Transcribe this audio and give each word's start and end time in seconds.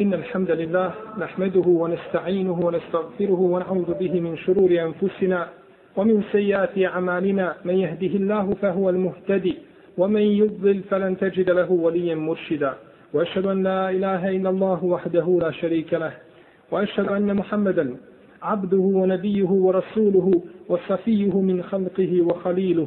إن 0.00 0.14
الحمد 0.14 0.50
لله 0.50 0.92
نحمده 1.18 1.66
ونستعينه 1.66 2.60
ونستغفره 2.66 3.40
ونعوذ 3.40 3.94
به 3.94 4.20
من 4.20 4.36
شرور 4.36 4.70
أنفسنا 4.70 5.48
ومن 5.96 6.22
سيئات 6.32 6.78
أعمالنا. 6.78 7.54
من 7.64 7.74
يهده 7.74 8.06
الله 8.06 8.54
فهو 8.62 8.90
المهتدي 8.90 9.54
ومن 9.98 10.20
يضلل 10.20 10.82
فلن 10.82 11.16
تجد 11.16 11.50
له 11.50 11.70
وليا 11.70 12.14
مرشدا. 12.14 12.74
وأشهد 13.14 13.46
أن 13.46 13.62
لا 13.62 13.90
إله 13.90 14.28
إلا 14.28 14.50
الله 14.50 14.84
وحده 14.84 15.38
لا 15.42 15.50
شريك 15.50 15.94
له. 15.94 16.12
وأشهد 16.70 17.08
أن 17.08 17.36
محمدا 17.36 17.96
عبده 18.42 18.84
ونبيه 19.00 19.50
ورسوله 19.50 20.42
وصفيه 20.68 21.40
من 21.40 21.62
خلقه 21.62 22.22
وخليله. 22.22 22.86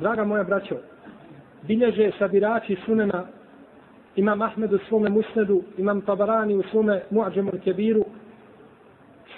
Draga 0.00 0.24
moja 0.24 0.44
braćo, 0.44 0.76
bilježe 1.62 2.10
sabirači 2.18 2.76
sunena 2.86 3.24
imam 4.16 4.42
Ahmed 4.42 4.72
u 4.72 4.78
svome 4.78 5.10
musnedu, 5.10 5.62
imam 5.78 6.00
Tabarani 6.00 6.56
u 6.56 6.62
svome 6.62 7.02
Mu'ađemu 7.10 7.50
Kebiru, 7.64 8.04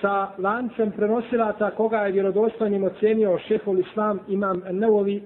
sa 0.01 0.29
lancem 0.39 0.91
prenosilata 0.93 1.71
koga 1.71 1.99
je 1.99 2.13
vjerodostojnim 2.13 2.85
ocenio 2.85 3.39
šehol 3.39 3.79
Islam 3.79 4.21
imam 4.29 4.63
Nevovi, 4.71 5.23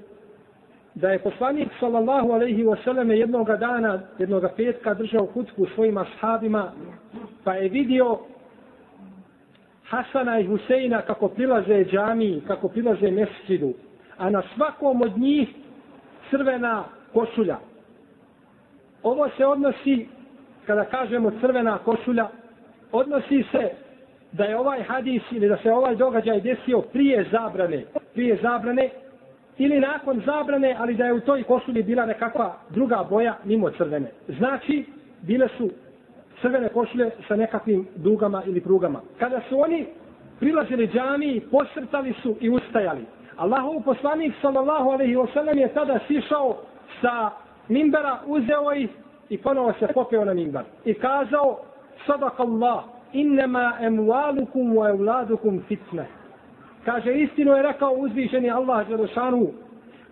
da 0.95 1.11
je 1.11 1.19
poslanik 1.19 1.69
sallallahu 1.81 2.33
alaihi 2.33 2.65
wasallam 2.65 3.11
jednog 3.11 3.47
dana, 3.47 4.01
jednog 4.19 4.45
petka 4.57 4.95
držao 4.95 5.27
hutku 5.27 5.67
svojim 5.75 5.99
ashabima, 5.99 6.73
pa 7.45 7.55
je 7.55 7.69
vidio 7.69 8.19
Hasana 9.85 10.41
i 10.41 10.47
Huseina 10.47 11.03
kako 11.03 11.29
prilaze 11.29 11.85
džami, 11.85 12.43
kako 12.47 12.69
prilaze 12.69 13.11
mesčidu, 13.11 13.73
a 14.21 14.31
na 14.31 14.43
svakom 14.55 15.03
od 15.03 15.19
njih 15.19 15.49
crvena 16.31 16.85
košulja. 17.13 17.57
Ovo 19.03 19.29
se 19.37 19.47
odnosi, 19.47 20.09
kada 20.67 20.85
kažemo 20.85 21.33
crvena 21.41 21.79
košulja, 21.79 22.29
odnosi 22.93 23.45
se 23.53 23.71
da 24.33 24.45
je 24.45 24.59
ovaj 24.59 24.83
hadis 24.83 25.23
ili 25.31 25.49
da 25.49 25.57
se 25.57 25.73
ovaj 25.73 25.97
događaj 25.97 26.41
desio 26.41 26.81
prije 26.81 27.27
zabrane, 27.33 27.85
prije 28.15 28.39
zabrane 28.43 28.91
ili 29.59 29.81
nakon 29.81 30.23
zabrane, 30.27 30.77
ali 30.79 30.95
da 30.95 31.05
je 31.05 31.13
u 31.13 31.21
toj 31.21 31.43
košulji 31.43 31.83
bila 31.83 32.07
nekakva 32.07 32.57
druga 32.71 33.07
boja 33.11 33.37
mimo 33.45 33.71
crvene. 33.71 34.11
Znači, 34.29 34.85
bile 35.23 35.49
su 35.59 35.71
crvene 36.43 36.69
košulje 36.69 37.11
sa 37.29 37.37
nekakvim 37.37 37.87
dugama 37.97 38.43
ili 38.47 38.61
prugama. 38.61 39.01
Kada 39.19 39.41
su 39.49 39.61
oni 39.61 39.87
prilazili 40.41 40.89
džami, 40.89 41.41
posrtali 41.51 42.15
su 42.23 42.37
i 42.41 42.51
ustajali. 42.51 43.05
Allahov 43.41 43.83
poslanik 43.85 44.35
sallallahu 44.43 44.91
alejhi 44.91 45.17
ve 45.17 45.27
sellem 45.33 45.59
je 45.59 45.69
tada 45.69 45.99
sišao 46.09 46.57
sa 47.01 47.31
minbera, 47.69 48.21
uzeo 48.27 48.73
ih 48.73 48.91
i 49.29 49.39
ponovo 49.39 49.73
se 49.79 49.87
popeo 49.95 50.25
na 50.25 50.35
minbar 50.35 50.65
I 50.85 50.95
kazao, 50.95 51.61
sadakallah 52.07 52.85
innema 53.13 53.73
emualukum 53.81 54.77
wa 54.77 54.91
evladukum 54.91 55.63
fitne. 55.69 56.07
Kaže, 56.85 57.15
istinu 57.15 57.53
je 57.57 57.63
rekao 57.63 57.93
uzvišeni 57.93 58.51
Allah 58.51 58.89
Đelešanu, 58.89 59.49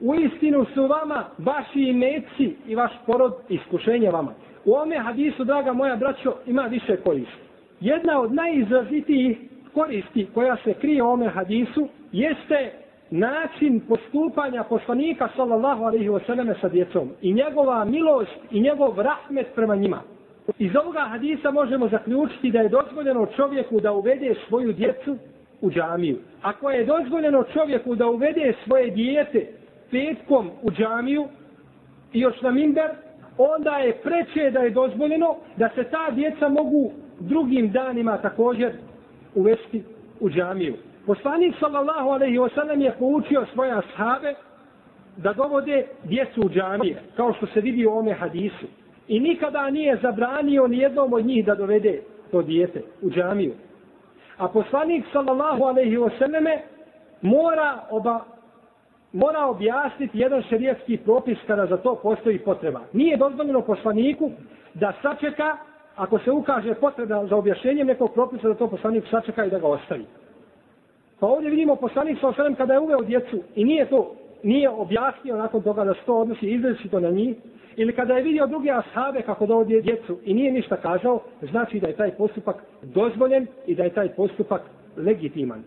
u 0.00 0.14
istinu 0.14 0.64
su 0.74 0.86
vama 0.86 1.24
vaši 1.38 1.80
imeci 1.80 2.56
i 2.66 2.74
vaš 2.74 2.92
porod 3.06 3.34
iskušenje 3.48 4.10
vama. 4.10 4.32
U 4.64 4.74
ome 4.74 4.98
hadisu, 4.98 5.44
draga 5.44 5.72
moja 5.72 5.96
braćo, 5.96 6.34
ima 6.46 6.62
više 6.62 6.96
koristi. 6.96 7.42
Jedna 7.80 8.20
od 8.20 8.34
najizrazitijih 8.34 9.38
koristi 9.74 10.26
koja 10.34 10.56
se 10.64 10.74
krije 10.74 11.02
u 11.02 11.08
ome 11.08 11.28
hadisu 11.28 11.88
jeste 12.12 12.87
način 13.10 13.80
postupanja 13.88 14.64
poslanika 14.64 15.28
sallallahu 15.36 15.84
alaihi 15.84 16.08
wa 16.08 16.26
sallam 16.26 16.54
sa 16.60 16.68
djecom 16.68 17.10
i 17.22 17.32
njegova 17.32 17.84
milost 17.84 18.40
i 18.50 18.60
njegov 18.60 19.00
rahmet 19.00 19.46
prema 19.54 19.76
njima. 19.76 20.02
Iz 20.58 20.76
ovoga 20.76 21.00
hadisa 21.00 21.50
možemo 21.50 21.88
zaključiti 21.88 22.50
da 22.50 22.58
je 22.60 22.68
dozvoljeno 22.68 23.26
čovjeku 23.36 23.80
da 23.80 23.92
uvede 23.92 24.34
svoju 24.48 24.72
djecu 24.72 25.16
u 25.60 25.70
džamiju. 25.70 26.18
Ako 26.42 26.70
je 26.70 26.84
dozvoljeno 26.84 27.44
čovjeku 27.52 27.94
da 27.94 28.06
uvede 28.06 28.54
svoje 28.64 28.90
dijete 28.90 29.46
petkom 29.90 30.50
u 30.62 30.70
džamiju 30.70 31.24
i 32.12 32.20
još 32.20 32.40
na 32.40 32.50
minber, 32.50 32.90
onda 33.38 33.70
je 33.70 33.92
preče 34.02 34.50
da 34.50 34.58
je 34.58 34.70
dozvoljeno 34.70 35.36
da 35.56 35.68
se 35.74 35.84
ta 35.84 36.10
djeca 36.10 36.48
mogu 36.48 36.92
drugim 37.20 37.70
danima 37.70 38.18
također 38.18 38.72
uvesti 39.34 39.82
u 40.20 40.30
džamiju. 40.30 40.74
Poslanik 41.08 41.54
sallallahu 41.60 42.10
alaihi 42.10 42.38
wasallam 42.38 42.80
je 42.80 42.92
poučio 42.98 43.46
svoje 43.52 43.72
ashave 43.72 44.34
da 45.16 45.32
dovode 45.32 45.86
djecu 46.04 46.40
u 46.40 46.48
džamije, 46.48 47.02
kao 47.16 47.32
što 47.32 47.46
se 47.46 47.60
vidi 47.60 47.86
u 47.86 47.98
ome 47.98 48.12
hadisu. 48.12 48.66
I 49.08 49.20
nikada 49.20 49.70
nije 49.70 49.98
zabranio 50.02 50.66
ni 50.66 50.78
jednom 50.78 51.12
od 51.12 51.26
njih 51.26 51.46
da 51.46 51.54
dovede 51.54 52.00
to 52.30 52.42
dijete 52.42 52.82
u 53.02 53.10
džamiju. 53.10 53.52
A 54.38 54.48
poslanik 54.48 55.04
sallallahu 55.12 55.64
alaihi 55.64 55.96
wasallam 55.96 56.58
mora, 57.22 57.80
oba, 57.90 58.20
mora 59.12 59.46
objasniti 59.46 60.18
jedan 60.18 60.42
šerijetski 60.42 60.96
propis 60.96 61.38
kada 61.46 61.66
za 61.66 61.76
to 61.76 61.94
postoji 61.94 62.38
potreba. 62.38 62.80
Nije 62.92 63.16
dozvoljeno 63.16 63.60
poslaniku 63.60 64.30
da 64.74 64.92
sačeka, 65.02 65.56
ako 65.96 66.18
se 66.18 66.30
ukaže 66.30 66.74
potreba 66.74 67.26
za 67.26 67.36
objašnjenjem 67.36 67.86
nekog 67.86 68.14
propisa, 68.14 68.48
da 68.48 68.54
to 68.54 68.66
poslanik 68.66 69.04
sačeka 69.10 69.44
i 69.44 69.50
da 69.50 69.58
ga 69.58 69.66
ostavi. 69.66 70.06
Pa 71.20 71.26
ovdje 71.26 71.50
vidimo 71.50 71.76
poslanik 71.76 72.18
sa 72.20 72.28
osrem 72.28 72.54
kada 72.54 72.72
je 72.72 72.80
uveo 72.80 73.02
djecu 73.02 73.38
i 73.54 73.64
nije 73.64 73.88
to, 73.88 74.14
nije 74.42 74.70
objasnio 74.70 75.36
nakon 75.36 75.62
toga 75.62 75.84
da 75.84 75.94
se 75.94 76.00
to 76.06 76.16
odnosi 76.16 76.46
izreći 76.46 76.88
to 76.88 77.00
na 77.00 77.10
njih, 77.10 77.36
ili 77.76 77.92
kada 77.92 78.14
je 78.14 78.22
vidio 78.22 78.46
druge 78.46 78.70
ashave 78.70 79.22
kako 79.22 79.46
dovodi 79.46 79.82
djecu 79.82 80.18
i 80.24 80.34
nije 80.34 80.52
ništa 80.52 80.76
kazao, 80.76 81.20
znači 81.50 81.80
da 81.80 81.86
je 81.86 81.96
taj 81.96 82.10
postupak 82.10 82.56
dozvoljen 82.82 83.46
i 83.66 83.74
da 83.74 83.82
je 83.82 83.90
taj 83.90 84.08
postupak 84.08 84.62
legitiman. 84.96 85.62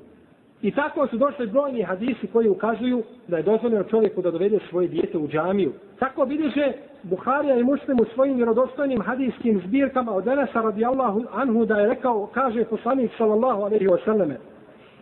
I 0.61 0.71
tako 0.71 1.07
su 1.07 1.17
došli 1.17 1.47
brojni 1.47 1.83
hadisi 1.83 2.27
koji 2.33 2.49
ukazuju 2.49 3.03
da 3.27 3.37
je 3.37 3.43
dozvoljeno 3.43 3.83
čovjeku 3.83 4.21
da 4.21 4.31
dovede 4.31 4.59
svoje 4.69 4.87
dijete 4.87 5.17
u 5.17 5.27
džamiju. 5.27 5.73
Tako 5.99 6.25
bilježe 6.25 6.73
Buharija 7.03 7.57
i 7.57 7.63
Muslim 7.63 7.99
u 7.99 8.05
svojim 8.13 8.35
vjerodostojnim 8.35 9.01
hadijskim 9.01 9.61
zbirkama 9.67 10.11
od 10.11 10.27
Enesa 10.27 10.61
radijallahu 10.61 11.23
anhu 11.31 11.65
da 11.65 11.75
je 11.75 11.87
rekao, 11.87 12.27
kaže 12.33 12.65
poslanik 12.65 13.11
sallallahu 13.17 13.61
alaihi 13.61 13.87
wa 13.87 13.97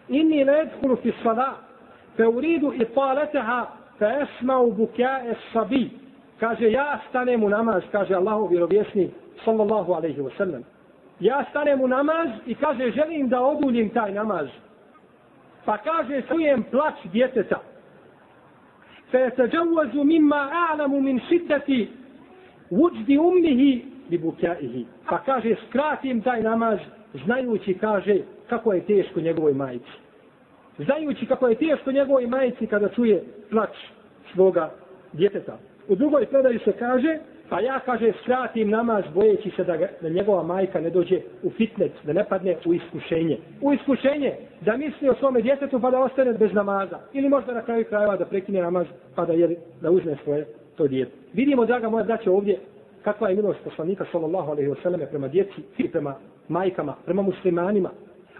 sallame, 0.09 0.19
inni 0.19 0.43
la 0.43 0.53
yadkhulu 0.53 0.97
fi 1.01 1.09
as-salat 1.09 1.55
fa 2.17 2.29
uridu 2.29 2.73
italataha 2.73 3.67
fa 3.99 4.05
asma'u 4.05 4.71
buka'a 4.71 5.31
as-sabi 5.31 5.91
kaže 6.39 6.71
ja 6.71 6.99
stanem 7.09 7.43
u 7.43 7.49
namaz 7.49 7.83
kaže 7.91 8.15
Allahu 8.15 8.47
vjerovjesnik 8.47 9.11
sallallahu 9.45 9.93
alejhi 9.93 10.21
wa 10.21 10.31
sallam. 10.37 10.63
ja 11.19 11.45
stanem 11.49 11.81
u 11.81 11.87
namaz 11.87 12.29
i 12.45 12.55
kaže 12.55 12.91
želim 12.91 13.29
da 13.29 13.41
oduljim 13.41 13.89
taj 13.89 14.13
namaz. 14.13 14.47
Pa 15.65 15.77
kaže 15.77 16.21
čujem 16.21 16.63
plać 16.63 16.93
djeteta. 17.11 17.59
Fa 19.11 19.17
yatajawazu 19.17 20.03
mimma 20.03 20.49
a'lamu 20.71 21.01
min 21.01 21.19
shiddati 21.29 21.89
wujdi 22.71 23.19
ummihi 23.19 23.85
bi 24.09 24.17
buka'ihi. 24.17 24.85
Pa 25.09 25.17
kaže 25.17 25.55
skratim 25.67 26.21
taj 26.21 26.41
namaz 26.41 26.79
znajući 27.25 27.73
kaže 27.73 28.17
kako 28.49 28.73
je 28.73 28.85
teško 28.85 29.19
njegovoj 29.21 29.53
majici. 29.53 29.91
Znajući 30.77 31.25
kako 31.25 31.47
je 31.47 31.55
teško 31.55 31.91
njegovoj 31.91 32.27
majici 32.27 32.67
kada 32.67 32.89
čuje 32.89 33.23
plač 33.49 33.75
svoga 34.33 34.71
djeteta. 35.13 35.57
U 35.87 35.95
drugoj 35.95 36.25
predaji 36.25 36.59
se 36.65 36.71
kaže 36.71 37.19
Pa 37.49 37.59
ja, 37.59 37.79
kaže, 37.85 38.13
skratim 38.21 38.69
namaz 38.69 39.03
bojeći 39.13 39.51
se 39.55 39.63
da, 39.63 39.77
ga, 39.77 39.87
da 40.01 40.09
njegova 40.09 40.43
majka 40.43 40.81
ne 40.81 40.89
dođe 40.89 41.21
u 41.43 41.49
fitnet, 41.49 41.91
da 42.03 42.13
ne 42.13 42.25
padne 42.29 42.55
u 42.65 42.73
iskušenje. 42.73 43.37
U 43.61 43.73
iskušenje 43.73 44.33
da 44.61 44.77
misli 44.77 45.09
o 45.09 45.15
svome 45.15 45.41
djetetu 45.41 45.79
pa 45.81 45.91
da 45.91 45.99
ostane 45.99 46.33
bez 46.33 46.53
namaza. 46.53 46.99
Ili 47.13 47.29
možda 47.29 47.53
na 47.53 47.61
kraju 47.61 47.85
krajeva 47.85 48.17
da 48.17 48.25
prekine 48.25 48.61
namaz 48.61 48.87
pa 49.15 49.25
da, 49.25 49.33
jeli, 49.33 49.57
da 49.81 49.91
uzme 49.91 50.15
svoje 50.23 50.45
to 50.75 50.87
djete. 50.87 51.11
Vidimo, 51.33 51.65
draga 51.65 51.89
moja 51.89 52.03
braća, 52.03 52.31
ovdje 52.31 52.59
kakva 53.02 53.28
je 53.28 53.36
milost 53.36 53.60
poslanika 53.64 54.04
sallallahu 54.12 54.50
alaihi 54.50 54.70
wasallam 54.70 55.06
prema 55.10 55.28
djeci 55.28 55.62
i 55.78 55.88
prema 55.88 56.14
majkama, 56.48 56.94
prema 57.04 57.22
muslimanima. 57.22 57.90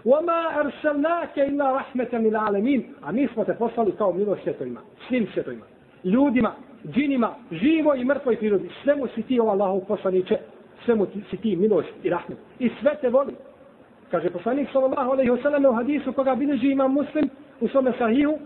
وَمَا 0.05 0.41
أَرْسَلْنَاكَ 0.61 1.35
إِلَّا 1.37 1.67
رَحْمَةً 1.79 2.13
لِلْعَالَمِينَ 2.13 2.83
A 3.01 3.11
mi 3.11 3.27
smo 3.27 3.45
te 3.45 3.53
poslali 3.53 3.91
kao 3.91 4.13
milost 4.13 4.43
svjetovima, 4.43 4.81
svim 5.07 5.27
svjetovima, 5.33 5.65
ljudima, 6.03 6.51
džinima, 6.93 7.35
živoj 7.51 8.01
i 8.01 8.05
mrtvoj 8.05 8.37
prirodi. 8.37 8.69
Sve 8.83 8.95
mu 8.95 9.07
si 9.07 9.21
ti, 9.21 9.39
ova 9.39 9.51
Allahov 9.51 9.79
poslaniče, 9.79 10.37
sve 10.85 10.95
mu 10.95 11.07
si 11.29 11.37
ti 11.37 11.55
milost 11.55 11.89
i 12.03 12.09
rahmet. 12.09 12.37
I 12.59 12.69
sve 12.81 12.95
te 13.01 13.09
voli. 13.09 13.33
Kaže 14.11 14.29
poslanik 14.29 14.69
sallallahu 14.71 15.11
alaihi 15.11 15.31
wasallam 15.31 15.69
u 15.69 15.73
hadisu 15.73 16.13
koga 16.13 16.35
bilježi 16.35 16.67
ima 16.67 16.87
muslim 16.87 17.29
u 17.61 17.67
svome 17.67 17.93
sahihu, 17.97 18.37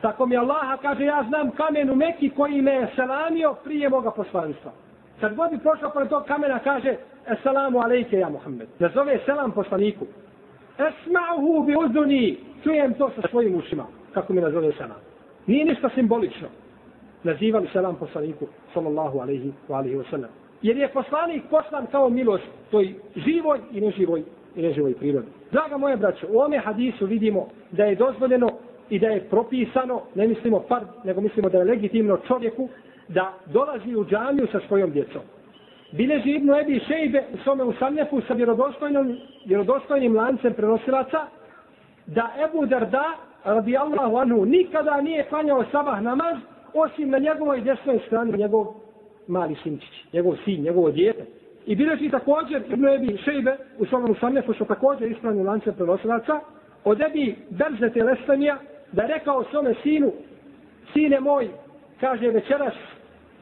tako 0.00 0.26
mi 0.26 0.36
Allaha 0.36 0.76
kaže 0.76 1.04
ja 1.04 1.24
znam 1.28 1.50
kamen 1.50 1.90
u 1.90 1.94
Meki 1.94 2.30
koji 2.30 2.62
me 2.62 2.72
je 2.72 2.88
selamio 2.96 3.54
prije 3.64 3.88
moga 3.88 4.10
poslanstva. 4.10 4.72
Kad 5.19 5.35
god 5.35 5.51
bi 5.51 5.57
prošao 5.57 5.91
pored 5.91 6.09
tog 6.09 6.25
kamena, 6.25 6.59
kaže, 6.59 6.95
Assalamu 7.27 7.79
alejke, 7.79 8.19
ja 8.19 8.29
Muhammed. 8.29 8.67
Da 8.79 8.89
zove 8.89 9.19
selam 9.25 9.51
poslaniku. 9.51 10.05
Esma'uhu 10.77 11.65
bi 11.65 11.75
uzuni. 11.75 12.37
Čujem 12.63 12.93
to 12.93 13.11
sa 13.15 13.27
svojim 13.29 13.55
ušima, 13.55 13.85
kako 14.13 14.33
mi 14.33 14.41
nazove 14.41 14.71
selam. 14.71 14.97
Nije 15.47 15.65
ništa 15.65 15.89
simbolično. 15.95 16.47
Nazivali 17.23 17.67
selam 17.73 17.95
poslaniku, 17.95 18.47
sallallahu 18.73 19.19
alaihi 19.19 19.53
wa 19.69 19.75
alaihi 19.77 19.95
wa. 19.95 20.27
Jer 20.61 20.77
je 20.77 20.87
poslanik 20.87 21.43
poslan 21.49 21.85
kao 21.91 22.09
milost 22.09 22.43
toj 22.71 22.93
živoj 23.15 23.59
i 23.71 23.81
neživoj 23.81 24.23
i 24.55 24.61
neživoj 24.61 24.93
prirodi. 24.93 25.27
Draga 25.51 25.77
moje 25.77 25.97
braćo, 25.97 26.27
u 26.29 26.39
ome 26.39 26.57
hadisu 26.57 27.05
vidimo 27.05 27.47
da 27.71 27.85
je 27.85 27.95
dozvoljeno 27.95 28.49
i 28.89 28.99
da 28.99 29.07
je 29.07 29.29
propisano, 29.29 30.01
ne 30.15 30.27
mislimo 30.27 30.63
fard, 30.67 30.87
nego 31.03 31.21
mislimo 31.21 31.49
da 31.49 31.57
je 31.57 31.63
legitimno 31.63 32.17
čovjeku 32.27 32.69
da 33.07 33.33
dolazi 33.45 33.95
u 33.95 34.05
džamiju 34.05 34.47
sa 34.51 34.59
svojom 34.67 34.91
djecom. 34.91 35.21
Bileži 35.91 36.29
Ibnu 36.29 36.55
Ebi 36.55 36.79
Šejbe 36.87 37.23
u 37.33 37.37
svome 37.37 37.63
usamljefu 37.63 38.21
sa 38.27 38.33
vjerodostojnim, 38.33 39.17
vjerodostojnim 39.45 40.15
lancem 40.15 40.53
prenosilaca 40.53 41.27
da 42.07 42.31
Ebu 42.45 42.65
Darda 42.65 43.05
radi 43.43 43.77
Allahu 43.77 44.17
anhu 44.17 44.45
nikada 44.45 45.01
nije 45.01 45.23
klanjao 45.23 45.65
sabah 45.71 46.01
namaz 46.01 46.35
osim 46.73 47.09
na 47.09 47.17
njegovoj 47.17 47.61
desnoj 47.61 47.99
strani 48.07 48.37
njegov 48.37 48.65
mali 49.27 49.55
sinčić, 49.63 50.13
njegov 50.13 50.35
sin, 50.45 50.61
njegovo 50.61 50.91
djete. 50.91 51.25
I 51.65 51.75
bileži 51.75 52.09
također 52.09 52.63
Ibnu 52.69 52.89
Ebi 52.93 53.17
Šejbe 53.17 53.57
u 53.79 53.85
svome 53.85 54.11
usamljefu 54.11 54.53
sa 54.53 54.65
također 54.65 55.11
ispravni 55.11 55.43
lancem 55.43 55.73
prenosilaca 55.73 56.39
od 56.83 57.01
Ebi 57.01 57.35
Berzete 57.49 58.03
Lestanija 58.03 58.57
da 58.91 59.01
je 59.01 59.07
rekao 59.07 59.43
svome 59.43 59.73
sinu 59.83 60.11
sine 60.93 61.19
moj, 61.19 61.49
kaže 61.99 62.27
večeras 62.27 62.73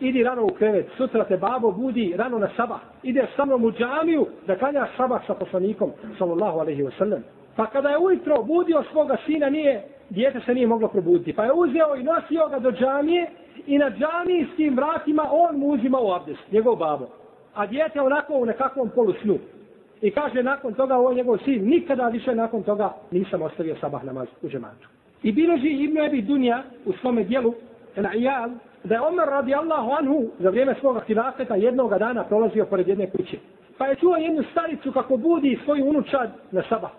idi 0.04 0.24
rano 0.24 0.46
u 0.46 0.48
krevet, 0.48 0.88
sutra 0.98 1.24
te 1.24 1.38
babo 1.38 1.72
budi 1.72 2.14
rano 2.18 2.40
na 2.40 2.50
sabah, 2.58 2.80
ideš 3.04 3.30
sa 3.36 3.46
mnom 3.46 3.64
u 3.64 3.72
džamiju 3.72 4.28
da 4.48 4.56
klanjaš 4.56 4.90
sabah 4.98 5.22
sa 5.28 5.34
poslanikom, 5.34 5.92
sallallahu 6.18 6.60
alaihi 6.60 6.84
wasallam. 6.84 7.22
Pa 7.56 7.66
kada 7.66 7.90
je 7.90 7.98
ujutro 7.98 8.44
budio 8.44 8.84
svoga 8.92 9.18
sina, 9.26 9.50
nije, 9.50 9.84
dijete 10.10 10.40
se 10.40 10.54
nije 10.54 10.68
moglo 10.68 10.88
probuditi. 10.88 11.34
Pa 11.34 11.46
je 11.46 11.54
uzeo 11.54 11.96
i 11.96 12.04
nosio 12.04 12.48
ga 12.48 12.60
do 12.60 12.72
džamije 12.72 13.28
i 13.68 13.78
na 13.78 13.90
džamiji 13.90 14.48
s 14.54 14.56
tim 14.56 14.76
vratima 14.76 15.28
on 15.32 15.60
mu 15.60 15.68
uzima 15.68 16.00
u 16.00 16.12
abdest, 16.12 16.52
njegov 16.52 16.76
babo. 16.76 17.08
A 17.54 17.66
dijete 17.66 18.02
onako 18.02 18.34
u 18.34 18.46
nekakvom 18.46 18.90
polusnu. 18.96 19.38
I 20.02 20.12
kaže 20.12 20.44
nakon 20.44 20.74
toga 20.74 20.96
ovo 20.96 21.14
njegov 21.14 21.38
sin, 21.38 21.70
nikada 21.70 22.08
više 22.08 22.36
nakon 22.36 22.64
toga 22.64 22.94
nisam 23.12 23.42
ostavio 23.42 23.76
sabah 23.82 24.04
namaz 24.04 24.28
u 24.42 24.50
džematu. 24.50 24.88
I 25.24 25.32
biloži 25.32 25.68
Ibn 25.68 25.98
Ebi 25.98 26.22
Dunja 26.22 26.64
u 26.86 26.94
svome 26.94 27.24
dijelu, 27.24 27.54
na 27.96 28.14
ijal, 28.14 28.50
da 28.83 28.95
je 28.95 29.01
Omer 29.01 29.27
radi 29.27 29.56
Allahu 29.56 29.91
anhu 30.00 30.24
za 30.39 30.50
vrijeme 30.50 30.75
svoga 30.80 31.00
hilafeta 31.00 31.56
jednog 31.56 32.00
dana 32.00 32.24
prolazio 32.24 32.65
pored 32.65 32.88
jedne 32.88 33.09
kuće. 33.09 33.38
Pa 33.77 33.88
je 33.88 33.95
čuo 33.95 34.15
jednu 34.15 34.44
staricu 34.51 34.91
kako 34.91 35.18
budi 35.18 35.59
svoju 35.63 35.85
unučad 35.85 36.30
na 36.51 36.63
sabah. 36.69 36.91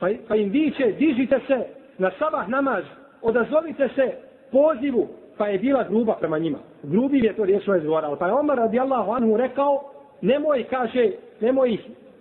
Pa, 0.00 0.06
pa 0.28 0.36
im 0.36 0.50
viče, 0.50 0.92
dižite 0.98 1.40
se 1.46 1.66
na 1.98 2.10
sabah 2.18 2.48
namaz, 2.48 2.84
odazovite 3.22 3.88
se 3.94 4.12
pozivu, 4.52 5.08
pa 5.38 5.46
je 5.46 5.58
bila 5.58 5.82
gruba 5.82 6.14
prema 6.20 6.38
njima. 6.38 6.58
Grubi 6.82 7.18
je 7.18 7.36
to 7.36 7.44
riješio 7.44 7.76
izgovarao. 7.76 8.16
Pa 8.16 8.26
je 8.26 8.32
Omer 8.32 8.58
radi 8.58 8.80
Allahu 8.80 9.12
anhu 9.12 9.36
rekao, 9.36 9.80
nemoj, 10.20 10.64
kaže, 10.70 11.10
nemoj 11.40 11.72
ih 11.74 11.80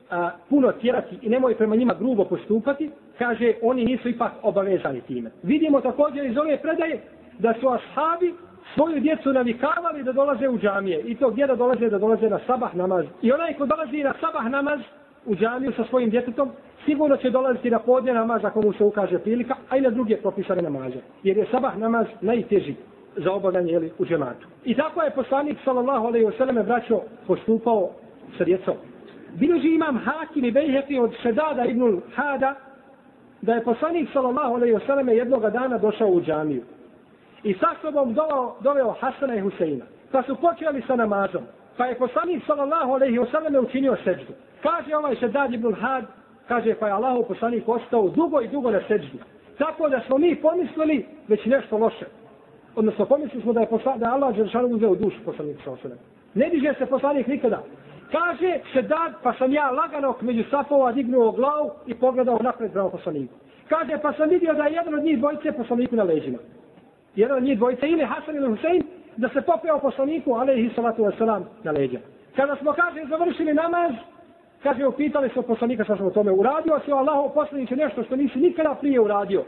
a, 0.09 0.31
puno 0.49 0.71
tjerati 0.71 1.19
i 1.21 1.29
nemoj 1.29 1.55
prema 1.55 1.75
njima 1.75 1.93
grubo 1.99 2.25
postupati, 2.25 2.91
kaže, 3.17 3.53
oni 3.61 3.85
nisu 3.85 4.09
ipak 4.09 4.31
obavezani 4.41 5.01
time. 5.01 5.31
Vidimo 5.43 5.81
također 5.81 6.25
iz 6.25 6.37
ove 6.37 6.57
predaje 6.57 7.01
da 7.39 7.53
su 7.61 7.69
ashabi 7.69 8.33
svoju 8.73 8.99
djecu 8.99 9.33
navikavali 9.33 10.03
da 10.03 10.11
dolaze 10.11 10.49
u 10.49 10.59
džamije. 10.59 10.99
I 10.99 11.15
to 11.15 11.29
gdje 11.29 11.47
da 11.47 11.55
dolaze? 11.55 11.89
Da 11.89 11.97
dolaze 11.97 12.29
na 12.29 12.39
sabah 12.47 12.75
namaz. 12.75 13.05
I 13.21 13.31
onaj 13.31 13.53
ko 13.53 13.65
dolazi 13.65 14.03
na 14.03 14.13
sabah 14.19 14.49
namaz 14.49 14.79
u 15.25 15.35
džamiju 15.35 15.71
sa 15.71 15.83
svojim 15.89 16.09
djetetom, 16.09 16.51
sigurno 16.85 17.17
će 17.17 17.29
dolaziti 17.29 17.69
na 17.69 17.79
podne 17.79 18.13
namaz 18.13 18.45
ako 18.45 18.61
mu 18.61 18.73
se 18.73 18.83
ukaže 18.83 19.19
prilika, 19.19 19.55
a 19.69 19.77
i 19.77 19.81
na 19.81 19.89
druge 19.89 20.17
propisane 20.17 20.61
namaze. 20.61 20.99
Jer 21.23 21.37
je 21.37 21.45
sabah 21.51 21.77
namaz 21.77 22.07
najteži 22.21 22.75
za 23.15 23.31
obavljanje 23.31 23.71
jeli, 23.71 23.91
u 23.99 24.05
džematu. 24.05 24.47
I 24.65 24.75
tako 24.75 25.01
je 25.01 25.11
poslanik 25.11 25.57
sallallahu 25.63 26.07
alaihi 26.07 26.25
wa 26.25 26.37
sallam 26.37 26.65
braćo 26.65 27.01
postupao 27.27 27.89
sa 28.37 28.43
djecom. 28.43 28.75
Biloži 29.33 29.67
imam 29.67 29.97
Hakim 29.97 30.45
i 30.45 30.51
Bejhefi 30.51 30.99
od 30.99 31.13
Šedada 31.21 31.65
ibnul 31.65 31.99
Hada 32.15 32.55
da 33.41 33.53
je 33.53 33.63
poslanik 33.63 34.09
sallallahu 34.13 34.53
alaihi 34.55 34.75
wa 34.75 34.85
sallam 34.87 35.09
jednoga 35.09 35.49
dana 35.49 35.77
došao 35.77 36.07
u 36.07 36.21
džamiju 36.21 36.63
i 37.47 37.53
sa 37.53 37.67
sobom 37.81 38.13
doveo, 38.13 38.55
doveo 38.59 38.91
Hasana 38.99 39.35
i 39.35 39.41
Huseina. 39.41 39.85
Pa 40.11 40.23
su 40.23 40.35
počeli 40.35 40.81
sa 40.87 40.95
namazom. 40.95 41.43
Pa 41.77 41.85
je 41.85 41.95
poslanik 41.95 42.43
sallallahu 42.47 42.91
alaihi 42.91 43.19
wasallam 43.19 43.65
učinio 43.65 43.97
seđdu. 44.03 44.33
Kaže 44.63 44.95
ovaj 44.95 45.15
Šedad 45.15 45.53
ibn 45.53 45.73
Had, 45.73 46.05
kaže 46.47 46.75
pa 46.79 46.87
je 46.87 46.93
Allahov 46.93 47.23
poslanik 47.23 47.69
ostao 47.69 48.09
dugo 48.09 48.41
i 48.41 48.47
dugo 48.47 48.71
na 48.71 48.81
seđdu. 48.87 49.17
Tako 49.57 49.89
da 49.89 49.99
smo 50.07 50.17
mi 50.17 50.35
pomislili 50.35 51.05
već 51.27 51.45
nešto 51.45 51.77
loše. 51.77 52.05
Odnosno 52.75 53.05
pomislili 53.05 53.43
smo 53.43 53.53
da 53.53 53.59
je, 53.59 53.67
posla, 53.67 53.97
da 53.97 54.05
je 54.05 54.11
Allah 54.11 54.35
Đeršanu 54.35 54.67
uzeo 54.67 54.95
dušu 54.95 55.17
poslanik 55.25 55.57
sallallahu 55.63 55.87
alaihi 55.87 56.03
Ne 56.33 56.49
diže 56.49 56.73
se 56.77 56.85
poslanik 56.85 57.27
nikada. 57.27 57.63
Kaže 58.11 58.59
Šedad, 58.73 59.13
pa 59.23 59.33
sam 59.33 59.53
ja 59.53 59.71
lagano 59.71 60.15
među 60.21 60.43
safova 60.49 60.91
dignuo 60.91 61.31
glavu 61.31 61.71
i 61.85 61.95
pogledao 61.95 62.39
napred 62.41 62.71
prema 62.71 62.89
poslaniku. 62.89 63.33
Kaže, 63.69 63.97
pa 64.01 64.13
sam 64.13 64.29
vidio 64.29 64.53
da 64.53 64.63
je 64.63 64.73
jedan 64.73 64.93
od 64.93 65.03
njih 65.03 65.17
dvojice 65.19 65.51
poslaniku 65.51 65.95
na 65.95 66.03
leđima 66.03 66.37
jedan 67.17 67.37
od 67.37 67.43
njih 67.43 67.57
dvojica, 67.57 67.85
ili 67.85 68.05
Hasan 68.05 68.35
ili 68.35 68.47
Husein, 68.47 68.83
da 69.17 69.29
se 69.29 69.41
popeo 69.41 69.79
poslaniku, 69.79 70.33
alaihi 70.33 70.71
salatu 70.75 71.03
wasalam, 71.03 71.41
na 71.63 71.71
leđa. 71.71 71.99
Kada 72.35 72.55
smo, 72.55 72.73
kaže, 72.73 73.05
završili 73.09 73.53
namaz, 73.53 73.91
kaže, 74.63 74.87
upitali 74.87 75.29
smo 75.29 75.41
poslanika 75.41 75.83
što 75.83 75.97
smo 75.97 76.09
tome 76.09 76.31
uradio, 76.31 76.79
se 76.85 76.91
Allaho 76.91 77.29
poslaniće 77.29 77.75
nešto 77.75 78.03
što 78.03 78.15
nisi 78.15 78.39
nikada 78.39 78.75
prije 78.81 78.99
uradio. 78.99 79.43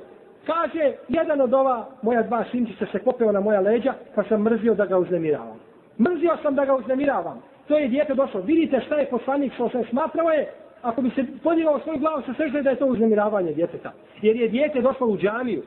Kaže, 0.46 0.94
jedan 1.08 1.42
od 1.42 1.54
ova 1.54 1.86
moja 2.02 2.22
dva 2.22 2.46
sinčića 2.52 2.86
se 2.92 3.00
popeo 3.00 3.32
na 3.32 3.40
moja 3.40 3.60
leđa, 3.60 3.94
pa 4.16 4.24
sam 4.24 4.42
mrzio 4.42 4.74
da 4.76 4.86
ga 4.86 4.98
uznemiravam. 4.98 5.60
Mrzio 6.00 6.38
sam 6.42 6.56
da 6.56 6.66
ga 6.66 6.76
uznemiravam. 6.76 7.42
To 7.68 7.78
je 7.78 7.88
dijete 7.88 8.14
došlo. 8.14 8.42
Vidite 8.42 8.82
šta 8.86 8.96
je 8.96 9.10
poslanik 9.10 9.54
što 9.54 9.70
se 9.70 9.84
smatrao 9.90 10.30
je, 10.30 10.52
ako 10.82 11.02
bi 11.02 11.10
se 11.10 11.26
podigao 11.44 11.80
svoju 11.80 12.00
glavu 12.00 12.22
sa 12.26 12.34
sežde 12.34 12.62
da 12.62 12.70
je 12.70 12.76
to 12.76 12.86
uznemiravanje 12.86 13.54
djeteta. 13.54 13.92
Jer 14.22 14.36
je 14.36 14.48
dijete 14.48 14.82
došlo 14.82 15.08
u 15.08 15.18
džamiju 15.18 15.64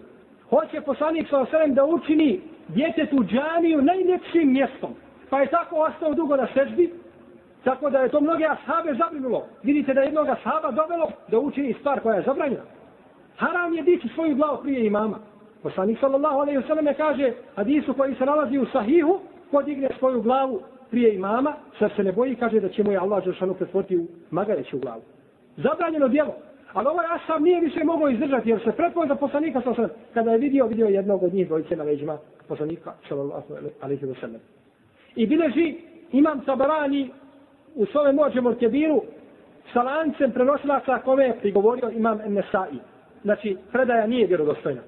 hoće 0.53 0.81
poslanik 0.81 1.29
sa 1.31 1.41
osrem 1.41 1.75
da 1.75 1.85
učini 1.85 2.41
djetetu 2.69 3.25
džaniju 3.25 3.83
najljepšim 3.83 4.53
mjestom. 4.53 4.95
Pa 5.31 5.41
je 5.41 5.47
tako 5.47 5.77
ostao 5.77 6.15
dugo 6.15 6.37
na 6.37 6.47
sežbi, 6.55 6.93
tako 7.65 7.91
da 7.91 7.99
je 7.99 8.09
to 8.09 8.21
mnoge 8.21 8.45
ashabe 8.45 8.95
zabrinulo. 8.95 9.47
Vidite 9.63 9.95
da 9.95 10.01
je 10.01 10.07
jednog 10.07 10.29
ashaba 10.29 10.71
dovelo 10.71 11.11
da 11.29 11.39
učini 11.39 11.75
stvar 11.81 12.01
koja 12.01 12.17
je 12.17 12.23
zabranjena. 12.23 12.63
Haram 13.37 13.75
je 13.75 13.83
dići 13.83 14.09
svoju 14.09 14.37
glavu 14.37 14.59
prije 14.63 14.87
imama. 14.87 15.19
Poslanik 15.63 15.99
sallallahu 16.01 16.39
alaihi 16.39 16.59
wa 16.59 16.67
sallam 16.67 16.95
kaže 16.97 17.33
hadisu 17.57 17.95
koji 17.95 18.15
se 18.15 18.27
nalazi 18.27 18.59
u 18.59 18.67
sahihu, 18.67 19.21
podigne 19.51 19.89
svoju 19.99 20.23
glavu 20.23 20.61
prije 20.91 21.15
imama, 21.15 21.53
sad 21.79 21.91
se 21.97 22.03
ne 22.05 22.13
boji, 22.13 22.37
kaže 22.37 22.61
da 22.61 22.69
će 22.69 22.85
mu 22.85 22.93
je 22.93 22.99
Allah 22.99 23.25
Žešanu 23.25 23.55
pretvoriti 23.55 23.97
u 23.97 24.07
magareću 24.31 24.79
glavu. 24.79 25.03
Zabranjeno 25.57 26.09
djelo. 26.09 26.35
Ali 26.73 26.89
ovaj 26.89 27.07
Asab 27.11 27.43
nije 27.43 27.61
više 27.61 27.85
mogao 27.85 28.09
izdržati, 28.09 28.51
jer 28.51 28.61
se 28.65 28.73
pretpoje 28.73 29.09
za 29.09 29.15
poslanika 29.15 29.61
sa 29.61 29.89
kada 30.15 30.33
je 30.33 30.39
vidio, 30.39 30.67
vidio 30.67 30.87
jednog 30.87 31.23
od 31.23 31.35
njih 31.35 31.47
dvojice 31.47 31.77
na 31.77 31.85
leđima 31.85 32.19
poslanika, 32.49 32.93
sallallahu 33.09 33.55
alaihi 33.81 34.07
wa 34.07 34.21
sallam. 34.21 34.41
I 35.17 35.27
bileži 35.27 35.77
imam 36.13 36.41
Tabarani 36.41 37.11
u 37.75 37.87
svome 37.87 38.13
mođe 38.13 38.41
Morkebiru 38.41 39.03
sa 39.73 39.83
lancem 39.83 40.33
prenosilaca 40.33 40.99
kome 40.99 41.25
je 41.25 41.39
prigovorio 41.41 41.91
imam 41.91 42.19
Nesai. 42.29 42.79
Znači, 43.23 43.57
predaja 43.73 44.07
nije 44.07 44.27
vjerodostojna. 44.27 44.81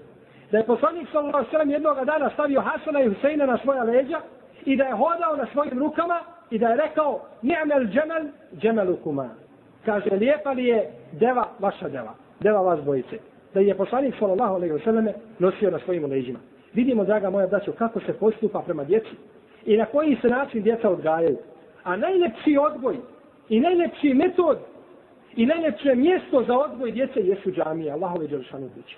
Da 0.50 0.58
je 0.58 0.66
poslanik 0.66 1.08
sallallahu 1.12 1.36
alaihi 1.36 1.48
wa 1.48 1.52
sallam 1.52 1.70
jednog 1.70 2.04
dana 2.04 2.30
stavio 2.30 2.60
Hasana 2.60 3.02
i 3.02 3.08
Huseina 3.08 3.46
na 3.46 3.58
svoja 3.58 3.82
leđa 3.82 4.20
i 4.64 4.76
da 4.76 4.84
je 4.84 4.92
hodao 4.92 5.36
na 5.36 5.46
svojim 5.52 5.78
rukama 5.78 6.20
i 6.50 6.58
da 6.58 6.68
je 6.68 6.76
rekao 6.76 7.20
ni'mel 7.42 7.86
džemel 7.86 8.24
džemelukuma. 8.56 9.28
Kaže, 9.84 10.10
lijepa 10.10 10.52
li 10.52 10.64
je 10.64 10.90
deva 11.12 11.48
vaša 11.58 11.88
deva, 11.88 12.14
deva 12.40 12.60
vas 12.60 12.80
dvojice. 12.80 13.18
Da 13.54 13.60
je 13.60 13.74
poslanik 13.74 14.14
sallallahu 14.18 14.54
alejhi 14.54 14.72
ve 14.72 14.80
selleme 14.80 15.12
nosio 15.38 15.70
na 15.70 15.78
svojim 15.78 16.04
leđima. 16.04 16.38
Vidimo, 16.74 17.04
draga 17.04 17.30
moja 17.30 17.46
braćo, 17.46 17.72
kako 17.72 18.00
se 18.00 18.12
postupa 18.12 18.60
prema 18.60 18.84
djeci 18.84 19.14
i 19.66 19.76
na 19.76 19.84
koji 19.84 20.16
se 20.22 20.28
način 20.28 20.62
djeca 20.62 20.90
odgajaju. 20.90 21.36
A 21.84 21.96
najlepši 21.96 22.56
odgoj 22.56 22.96
i 23.48 23.60
najlepši 23.60 24.14
metod 24.14 24.58
i 25.36 25.46
najlepše 25.46 25.94
mjesto 25.94 26.44
za 26.46 26.58
odgoj 26.58 26.92
djece 26.92 27.20
jesu 27.20 27.50
džamije, 27.50 27.92
Allahove 27.92 28.28
dželšanu 28.28 28.68
kuće. 28.74 28.96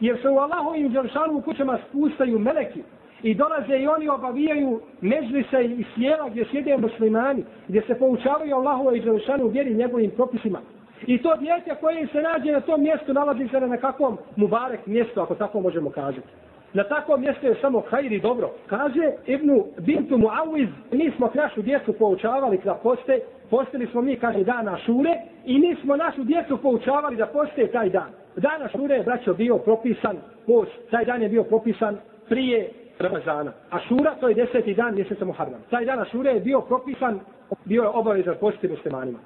Jer 0.00 0.18
se 0.22 0.28
u 0.28 0.38
Allahovim 0.38 0.92
dželšanu 0.92 1.42
kućama 1.42 1.78
spustaju 1.88 2.38
meleki 2.38 2.82
i 3.22 3.34
dolaze 3.34 3.76
i 3.76 3.86
oni 3.86 4.08
obavijaju 4.08 4.80
mežlise 5.00 5.64
i 5.64 5.84
sjela 5.94 6.28
gdje 6.28 6.44
sjede 6.50 6.76
muslimani, 6.76 7.44
gdje 7.68 7.82
se 7.82 7.98
poučavaju 7.98 8.54
Allahove 8.56 9.00
dželšanu 9.00 9.48
vjeri 9.48 9.74
njegovim 9.74 10.10
propisima. 10.10 10.60
I 11.06 11.22
to 11.22 11.36
djete 11.36 11.74
koje 11.80 12.06
se 12.06 12.22
nađe 12.22 12.52
na 12.52 12.60
tom 12.60 12.82
mjestu 12.82 13.12
nalazi 13.12 13.48
se 13.48 13.60
na 13.60 13.66
nekakvom 13.66 14.18
mubarek 14.36 14.86
mjestu, 14.86 15.20
ako 15.20 15.34
tako 15.34 15.60
možemo 15.60 15.90
kazati. 15.90 16.28
Na 16.74 16.84
takvom 16.84 17.20
mjestu 17.20 17.46
je 17.46 17.54
samo 17.60 17.82
hajri 17.90 18.20
dobro. 18.20 18.50
Kaže 18.66 19.12
Ibnu 19.26 19.64
Bintu 19.78 20.16
Muawiz, 20.16 20.68
mi 20.92 21.10
smo 21.16 21.30
našu 21.34 21.62
djecu 21.62 21.92
poučavali 21.92 22.60
da 22.64 22.74
poste, 22.74 23.20
postili 23.50 23.86
smo 23.86 24.02
mi, 24.02 24.16
kaže, 24.16 24.44
dana 24.44 24.78
šure 24.78 25.10
i 25.44 25.58
mi 25.58 25.76
smo 25.82 25.96
našu 25.96 26.24
djecu 26.24 26.56
poučavali 26.62 27.16
da 27.16 27.26
poste 27.26 27.66
taj 27.66 27.90
dan. 27.90 28.10
Dana 28.36 28.68
šure 28.68 28.94
je, 28.94 29.02
braćo, 29.02 29.34
bio 29.34 29.58
propisan 29.58 30.16
post, 30.46 30.72
taj 30.90 31.04
dan 31.04 31.22
je 31.22 31.28
bio 31.28 31.42
propisan 31.42 31.98
prije 32.28 32.70
Ramazana. 32.98 33.52
Ašura 33.70 34.14
to 34.20 34.28
je 34.28 34.34
deseti 34.34 34.74
dan 34.74 34.94
mjeseca 34.94 35.24
Muharram. 35.24 35.60
Taj 35.70 35.84
dan 35.84 36.00
Ašure 36.00 36.30
je 36.30 36.40
bio 36.40 36.60
propisan, 36.60 37.20
bio 37.64 37.82
je 37.82 37.88
obavezan 37.88 38.34
postiti 38.40 38.68
muslimanima. 38.68 39.18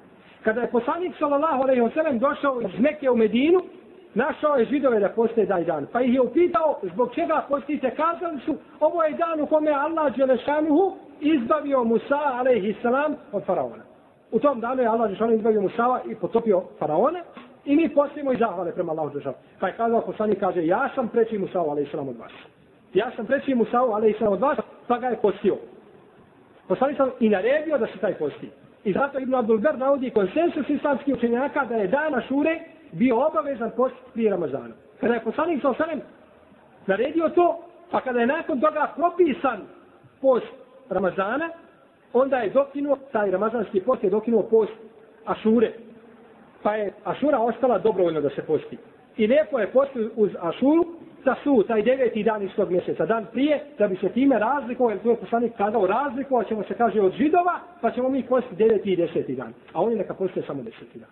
Kada 0.43 0.61
je 0.61 0.71
poslanik 0.71 1.15
sallallahu 1.19 1.63
alejhi 1.63 1.81
ve 1.81 1.89
sellem 1.89 2.19
došao 2.19 2.61
iz 2.61 2.79
Mekke 2.79 3.09
u 3.09 3.15
Medinu, 3.15 3.61
našao 4.13 4.55
je 4.55 4.65
židove 4.65 4.99
da 4.99 5.09
poste 5.09 5.45
taj 5.45 5.63
dan. 5.63 5.87
Pa 5.91 6.01
ih 6.01 6.13
je 6.13 6.21
upitao 6.21 6.79
zbog 6.93 7.13
čega 7.15 7.45
postite. 7.49 7.91
Kazali 7.95 8.39
su, 8.45 8.55
ovo 8.79 9.03
je 9.03 9.13
dan 9.13 9.41
u 9.41 9.45
kome 9.45 9.71
Allah 9.71 10.15
Đelešanuhu 10.17 10.95
izbavio 11.19 11.83
Musa, 11.83 12.21
alaihi 12.39 12.75
salam, 12.81 13.15
od 13.31 13.43
faraona. 13.45 13.83
U 14.31 14.39
tom 14.39 14.59
danu 14.59 14.81
je 14.81 14.87
Allah 14.87 15.07
Đelešanuhu 15.07 15.37
izbavio 15.37 15.61
Musa 15.61 15.99
i 16.11 16.15
potopio 16.15 16.63
faraona. 16.79 17.19
I 17.65 17.75
mi 17.75 17.89
postimo 17.89 18.33
i 18.33 18.37
zahvale 18.37 18.71
prema 18.71 18.91
Allahu 18.91 19.09
Đelešanuhu. 19.09 19.39
Pa 19.59 19.67
je 19.67 19.73
kazao 19.73 20.01
poslanik, 20.01 20.39
kaže, 20.39 20.65
ja 20.65 20.89
sam 20.95 21.07
preći 21.07 21.37
Musa, 21.37 21.59
alaihi 21.59 21.91
salam, 21.91 22.09
od 22.09 22.17
vas. 22.17 22.31
Ja 22.93 23.11
sam 23.15 23.25
preći 23.25 23.55
Musa, 23.55 23.79
i 24.09 24.13
sam 24.13 24.33
od 24.33 24.39
vas, 24.39 24.57
pa 24.87 24.97
ga 24.97 25.07
je 25.07 25.21
postio. 25.21 25.57
Poslanik 26.67 26.97
sam 26.97 27.09
i 27.19 27.29
naredio 27.29 27.77
da 27.77 27.87
se 27.87 27.97
taj 28.01 28.13
posti. 28.13 28.49
I 28.83 28.93
zato 28.93 29.19
Ibn 29.19 29.35
Abdul 29.35 29.57
Ber 29.57 29.77
navodi 29.77 30.09
konsensus 30.09 30.69
islamskih 30.69 31.15
učenjaka 31.15 31.65
da 31.65 31.75
je 31.75 31.87
dana 31.87 32.21
šure 32.21 32.59
bio 32.91 33.27
obavezan 33.27 33.71
post 33.75 33.95
prije 34.13 34.31
Ramazana. 34.31 34.73
Kada 34.99 35.13
je 35.13 35.23
poslanik 35.23 35.61
sa 35.61 35.69
osanem 35.69 36.01
naredio 36.87 37.29
to, 37.29 37.59
pa 37.91 38.01
kada 38.01 38.19
je 38.19 38.27
nakon 38.27 38.61
toga 38.61 38.93
propisan 38.95 39.61
post 40.21 40.47
Ramazana, 40.89 41.49
onda 42.13 42.37
je 42.37 42.49
dokinuo, 42.49 42.97
taj 43.11 43.31
ramazanski 43.31 43.81
post 43.81 44.03
je 44.03 44.09
dokinuo 44.09 44.43
post 44.43 44.73
Ašure. 45.25 45.73
Pa 46.63 46.75
je 46.75 46.93
Ašura 47.03 47.39
ostala 47.39 47.77
dobrovoljno 47.77 48.21
da 48.21 48.29
se 48.29 48.41
posti. 48.41 48.77
I 49.17 49.27
lijepo 49.27 49.59
je 49.59 49.71
post 49.71 49.91
uz 50.15 50.31
Ašuru, 50.39 50.85
sa 51.23 51.35
su 51.43 51.63
taj 51.67 51.81
deveti 51.81 52.23
dan 52.23 52.43
iz 52.43 52.49
tog 52.55 52.71
mjeseca, 52.71 53.05
dan 53.05 53.25
prije, 53.31 53.59
da 53.77 53.87
bi 53.87 53.95
se 53.95 54.09
time 54.09 54.39
razlikovao, 54.39 54.91
jer 54.91 54.99
tu 54.99 55.09
je 55.09 55.15
poslanik 55.15 55.53
kazao, 55.57 55.87
razlikovao 55.87 56.43
ćemo 56.43 56.63
se, 56.63 56.73
kaže, 56.73 57.01
od 57.01 57.13
židova, 57.13 57.59
pa 57.81 57.91
ćemo 57.91 58.09
mi 58.09 58.23
postiti 58.23 58.55
deveti 58.55 58.93
i 58.93 58.95
deseti 58.95 59.35
dan. 59.35 59.53
A 59.73 59.81
oni 59.81 59.95
neka 59.95 60.13
postije 60.13 60.43
samo 60.47 60.63
deseti 60.63 60.99
dan. 60.99 61.09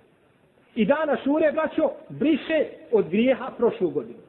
I 0.75 0.85
dana 0.85 1.17
šure, 1.23 1.51
braćo, 1.51 1.91
briše 2.09 2.65
od 2.91 3.09
grijeha 3.09 3.51
prošlu 3.57 3.89
godinu. 3.89 4.19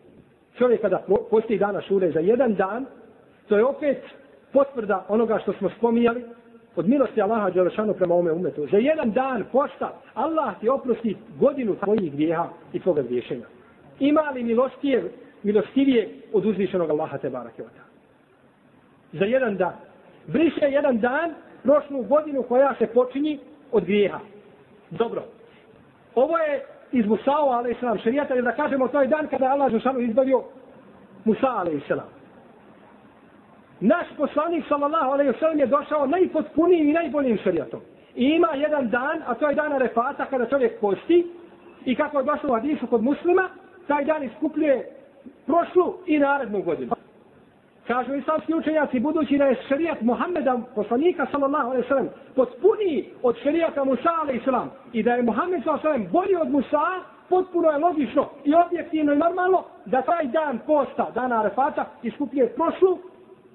Čovjek 0.59 0.81
kada 0.81 1.05
posti 1.31 1.59
dana 1.59 1.81
šure 1.81 2.11
za 2.11 2.21
jedan 2.21 2.55
dan, 2.55 2.87
to 3.49 3.57
je 3.57 3.65
opet 3.65 4.03
potvrda 4.53 5.05
onoga 5.09 5.39
što 5.39 5.53
smo 5.53 5.71
spominjali, 5.79 6.25
od 6.77 6.89
milosti 6.89 7.23
Allaha 7.23 7.51
Đelešanu 7.51 7.95
prema 7.95 8.15
ome 8.15 8.33
umetu. 8.33 8.67
Za 8.71 8.77
jedan 8.77 9.11
dan 9.11 9.45
posta, 9.53 10.01
Allah 10.15 10.61
ti 10.61 10.69
oprosti 10.69 11.17
godinu 11.41 11.77
tvojih 11.85 12.13
grijeha 12.13 12.49
i 12.73 12.81
tvoga 12.81 13.03
griješenja. 13.03 13.47
Ima 14.01 14.31
li 14.35 14.43
milostije, 14.43 15.05
milostivije 15.43 16.09
od 16.33 16.47
uzvišenog 16.47 16.91
Allaha 16.91 17.19
te 17.19 17.31
barake 17.31 17.63
Za 19.13 19.25
jedan 19.25 19.57
dan. 19.57 19.75
Briše 20.27 20.67
jedan 20.71 20.99
dan 20.99 21.35
prošlu 21.63 22.03
godinu 22.03 22.43
koja 22.43 22.75
se 22.79 22.87
počinji 22.87 23.39
od 23.73 23.85
grijeha. 23.85 24.19
Dobro. 24.91 25.23
Ovo 26.15 26.39
je 26.39 26.65
iz 26.93 27.07
Musao, 27.07 27.51
ali 27.51 27.73
islam, 27.73 27.99
šarijata, 27.99 28.35
jer 28.35 28.45
da 28.45 28.53
kažemo 28.53 28.89
to 28.89 29.01
je 29.01 29.09
dan 29.09 29.27
kada 29.27 29.45
je 29.45 29.51
Allah 29.51 29.73
Žešanu 29.73 30.01
izbavio 30.01 30.43
Musa, 31.25 31.49
ali 31.49 31.77
islam. 31.77 32.09
Naš 33.81 34.07
poslanik, 34.17 34.65
sallallahu 34.69 35.11
alaihi 35.11 35.31
wasallam, 35.31 35.61
je 35.61 35.67
došao 35.67 36.07
najpotpunijim 36.07 36.89
i 36.89 36.93
najboljim 36.93 37.39
šarijatom. 37.45 37.81
I 38.17 38.25
ima 38.25 38.49
jedan 38.55 38.91
dan, 38.91 39.23
a 39.27 39.35
to 39.35 39.49
je 39.49 39.55
dan 39.55 39.73
Arefata, 39.73 40.25
kada 40.25 40.47
čovjek 40.47 40.81
posti, 40.81 41.27
i 41.85 41.95
kako 41.95 42.19
je 42.19 42.25
došao 42.25 42.51
u 42.51 42.55
hadisu 42.55 42.87
kod 42.87 43.03
muslima, 43.03 43.49
taj 43.87 44.05
dan 44.05 44.23
iskupljuje 44.23 44.98
prošlu 45.47 45.95
i 46.07 46.19
narednu 46.19 46.63
godinu. 46.63 46.93
Kažu 47.87 48.15
islamski 48.15 48.55
učenjaci, 48.55 49.01
budući 49.01 49.39
da 49.39 49.45
je 49.45 49.57
šarijat 49.69 50.01
Muhammeda, 50.01 50.59
poslanika 50.75 51.27
sallallahu 51.31 51.69
alaihi 51.69 51.89
sallam, 51.89 52.09
potpuniji 52.35 53.09
od 53.23 53.37
šarijata 53.43 53.85
Musa 53.85 54.11
alaihi 54.23 54.45
sallam 54.45 54.71
i 54.93 55.03
da 55.03 55.15
je 55.15 55.23
Muhammed 55.23 55.63
sallallahu 55.63 55.89
alaihi 55.89 56.05
sallam 56.05 56.13
bolji 56.13 56.37
od 56.37 56.51
Musa, 56.51 56.85
potpuno 57.29 57.71
je 57.71 57.79
logično 57.79 58.29
i 58.45 58.55
objektivno 58.55 59.13
i 59.13 59.17
normalno 59.17 59.65
da 59.87 60.03
taj 60.03 60.27
dan 60.27 60.59
posta, 60.67 61.11
dana 61.15 61.41
Arefata, 61.41 61.85
iskupljuje 62.03 62.49
prošlu 62.49 62.99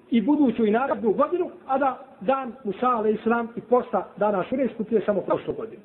i 0.10 0.22
buduću 0.22 0.65
i 0.65 0.72
narednu 0.72 1.12
godinu, 1.12 1.50
a 1.68 1.77
da 1.77 2.00
dan 2.20 2.51
Musa 2.63 2.88
alaihi 2.88 3.20
sallam 3.24 3.48
i 3.56 3.62
posta 3.62 4.08
dana 4.18 4.44
Šure 4.44 4.65
iskupljuje 4.65 5.03
samo 5.06 5.22
prošlu 5.22 5.53
godinu. 5.53 5.82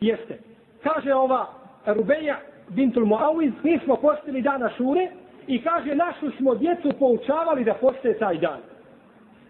Jeste. 0.00 0.38
Kaže 0.82 1.14
ova 1.14 1.46
Rubeja 1.86 2.36
bintul 2.68 3.04
Muawiz, 3.04 3.52
mi 3.62 3.78
smo 3.78 3.96
postili 3.96 4.42
dana 4.42 4.70
Šure, 4.76 5.10
I 5.46 5.62
kaže, 5.62 5.94
našu 5.94 6.30
smo 6.30 6.54
djecu 6.54 6.88
poučavali 6.98 7.64
da 7.64 7.74
postoje 7.74 8.18
taj 8.18 8.38
dan. 8.38 8.58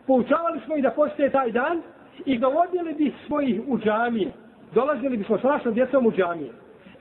Poučavali 0.06 0.60
smo 0.64 0.76
i 0.76 0.82
da 0.82 0.90
postoje 0.90 1.30
taj 1.30 1.52
dan 1.52 1.82
i 2.24 2.38
dovodili 2.38 2.94
bi 2.94 3.12
svojih 3.26 3.60
u 3.68 3.78
džamije. 3.78 4.32
Dolazili 4.74 5.16
bismo 5.16 5.38
sa 5.38 5.48
našom 5.48 5.74
djecom 5.74 6.06
u 6.06 6.12
džamije. 6.12 6.50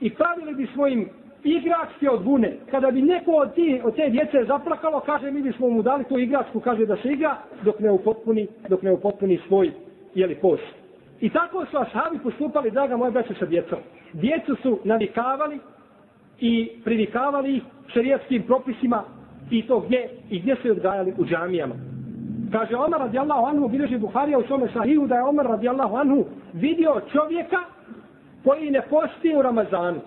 I 0.00 0.14
pravili 0.14 0.54
bi 0.54 0.68
svojim 0.74 1.08
igračke 1.44 2.10
od 2.10 2.24
vune. 2.24 2.56
Kada 2.70 2.90
bi 2.90 3.02
neko 3.02 3.30
od, 3.30 3.54
ti, 3.54 3.80
od 3.84 3.96
te 3.96 4.10
djece 4.10 4.44
zaplakalo, 4.44 5.00
kaže, 5.00 5.30
mi 5.30 5.42
bismo 5.42 5.68
mu 5.68 5.82
dali 5.82 6.04
tu 6.04 6.18
igračku, 6.18 6.60
kaže 6.60 6.86
da 6.86 6.96
se 6.96 7.08
igra, 7.08 7.36
dok 7.64 7.80
ne 7.80 7.90
upotpuni, 7.90 8.48
dok 8.68 8.82
ne 8.82 8.92
upotpuni 8.92 9.40
svoj, 9.48 9.72
jeli, 10.14 10.34
post. 10.34 10.74
I 11.20 11.30
tako 11.30 11.66
su 11.70 11.78
ashabi 11.78 12.18
postupali, 12.18 12.70
draga 12.70 12.96
moja 12.96 13.10
braća, 13.10 13.34
sa 13.38 13.46
djecom. 13.46 13.78
Djecu 14.12 14.56
su 14.62 14.78
navikavali 14.84 15.58
i 16.40 16.80
privikavali 16.84 17.56
ih 17.56 17.62
šerijatskim 17.86 18.42
propisima 18.42 19.02
i 19.50 19.66
to 19.66 19.80
gdje 19.80 20.08
i 20.30 20.40
gdje 20.40 20.56
su 20.56 20.70
odgajali 20.70 21.14
u 21.18 21.24
džamijama. 21.24 21.74
Kaže 22.52 22.76
Omar 22.76 23.00
radijallahu 23.00 23.46
anhu, 23.46 23.68
bilježi 23.68 23.98
Buharija 23.98 24.38
u 24.38 24.42
svome 24.42 24.68
sahihu 24.72 25.06
da 25.06 25.14
je 25.14 25.22
Omar 25.22 25.46
radijallahu 25.46 25.96
anhu 25.96 26.24
vidio 26.52 27.00
čovjeka 27.12 27.58
koji 28.44 28.70
ne 28.70 28.82
posti 28.90 29.36
u 29.36 29.42
Ramazanu. 29.42 30.00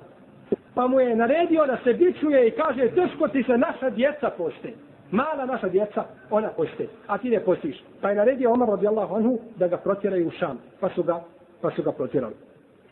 Pa 0.75 0.87
mu 0.87 0.99
je 0.99 1.15
naredio 1.15 1.65
da 1.65 1.77
se 1.83 1.93
bičuje 1.93 2.47
i 2.47 2.51
kaže 2.51 2.87
teško 2.87 3.27
ti 3.27 3.43
se 3.43 3.57
naša 3.57 3.89
djeca 3.89 4.29
poste. 4.37 4.73
Mala 5.11 5.45
naša 5.45 5.69
djeca, 5.69 6.03
ona 6.29 6.49
poste. 6.49 6.87
A 7.07 7.17
ti 7.17 7.29
ne 7.29 7.39
postiš. 7.39 7.83
Pa 8.01 8.09
je 8.09 8.15
naredio 8.15 8.51
Omar 8.51 8.69
radijallahu 8.69 9.15
anhu 9.15 9.39
da 9.55 9.67
ga 9.67 9.77
protjeraju 9.77 10.27
u 10.27 10.31
Šam. 10.31 10.57
Pa 10.79 10.89
su 10.89 11.03
ga, 11.03 11.23
pa 11.61 11.71
su 11.71 11.83
ga 11.83 11.91
protjerali. 11.91 12.33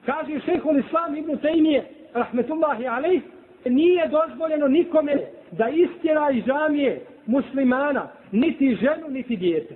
Kaže 0.07 0.39
šehol 0.45 0.77
Islam 0.79 1.15
ibn 1.15 1.37
Tejmije, 1.37 1.83
rahmetullahi 2.13 2.87
alaih, 2.87 3.21
nije 3.65 4.07
dozvoljeno 4.07 4.67
nikome 4.67 5.15
da 5.51 5.69
istjera 5.69 6.31
iz 6.31 6.43
džamije 6.43 7.01
muslimana, 7.25 8.07
niti 8.31 8.75
ženu, 8.75 9.09
niti 9.09 9.35
djete. 9.35 9.75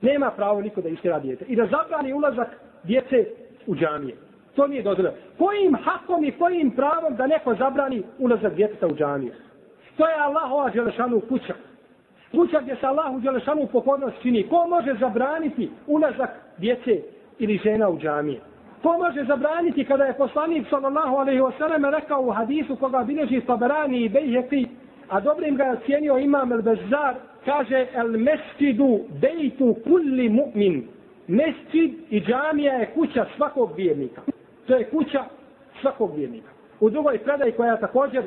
Nema 0.00 0.30
pravo 0.30 0.60
niko 0.60 0.80
da 0.80 0.88
istjera 0.88 1.18
djete. 1.18 1.44
I 1.48 1.56
da 1.56 1.66
zabrani 1.66 2.12
ulazak 2.12 2.48
djece 2.84 3.24
u 3.66 3.74
džamije. 3.76 4.16
To 4.54 4.66
nije 4.66 4.82
dozvoljeno. 4.82 5.16
Kojim 5.38 5.76
hakom 5.84 6.24
i 6.24 6.32
kojim 6.32 6.70
pravom 6.70 7.16
da 7.16 7.26
neko 7.26 7.54
zabrani 7.54 8.02
ulazak 8.18 8.54
djeteta 8.54 8.86
u 8.86 8.96
džamije? 8.96 9.32
To 9.96 10.08
je 10.08 10.14
Allahova 10.18 10.70
Đelešanu 10.70 11.20
kuća. 11.20 11.54
Kuća 12.30 12.60
gdje 12.60 12.76
se 12.76 12.86
Allahu 12.86 13.20
Đelešanu 13.20 13.66
pokornost 13.72 14.16
čini. 14.22 14.48
Ko 14.48 14.66
može 14.68 14.94
zabraniti 15.00 15.70
ulazak 15.86 16.30
djece 16.58 17.00
ili 17.38 17.60
žena 17.64 17.88
u 17.88 17.98
džamije? 17.98 18.51
To 18.82 18.98
može 18.98 19.24
zabraniti 19.24 19.84
kada 19.84 20.04
je 20.04 20.16
poslanik 20.16 20.66
sallallahu 20.70 21.16
alejhi 21.16 21.40
ve 21.82 21.90
rekao 21.90 22.22
u 22.22 22.30
hadisu 22.30 22.76
koga 22.76 23.04
bilježi 23.04 23.40
Taberani 23.40 24.00
i 24.00 24.08
Bejheti, 24.08 24.68
a 25.08 25.20
dobrim 25.20 25.56
ga 25.56 25.64
je 25.64 25.76
cijenio 25.86 26.18
imam 26.18 26.52
El 26.52 26.62
Bezar, 26.62 27.14
kaže 27.44 27.86
El 27.94 28.08
mesjidu 28.08 29.00
bejtu 29.20 29.76
kulli 29.84 30.28
mu'min, 30.28 30.82
Mesjid 31.28 31.94
i 32.10 32.20
džamija 32.20 32.74
je 32.74 32.90
kuća 32.94 33.26
svakog 33.36 33.70
vjernika. 33.76 34.20
To 34.66 34.76
je 34.76 34.90
kuća 34.90 35.24
svakog 35.80 36.16
vjernika. 36.16 36.48
U 36.80 36.90
drugoj 36.90 37.18
predaji 37.18 37.52
koja 37.52 37.76
također 37.76 38.24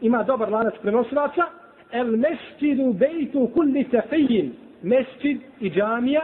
ima 0.00 0.22
dobar 0.22 0.52
lanac 0.52 0.74
prenosilaca, 0.82 1.44
El 1.92 2.16
mesjidu 2.16 2.92
bejtu 2.92 3.50
kulli 3.54 3.84
tefijin. 3.90 4.52
Mesjid 4.82 5.40
i 5.60 5.70
džamija 5.70 6.22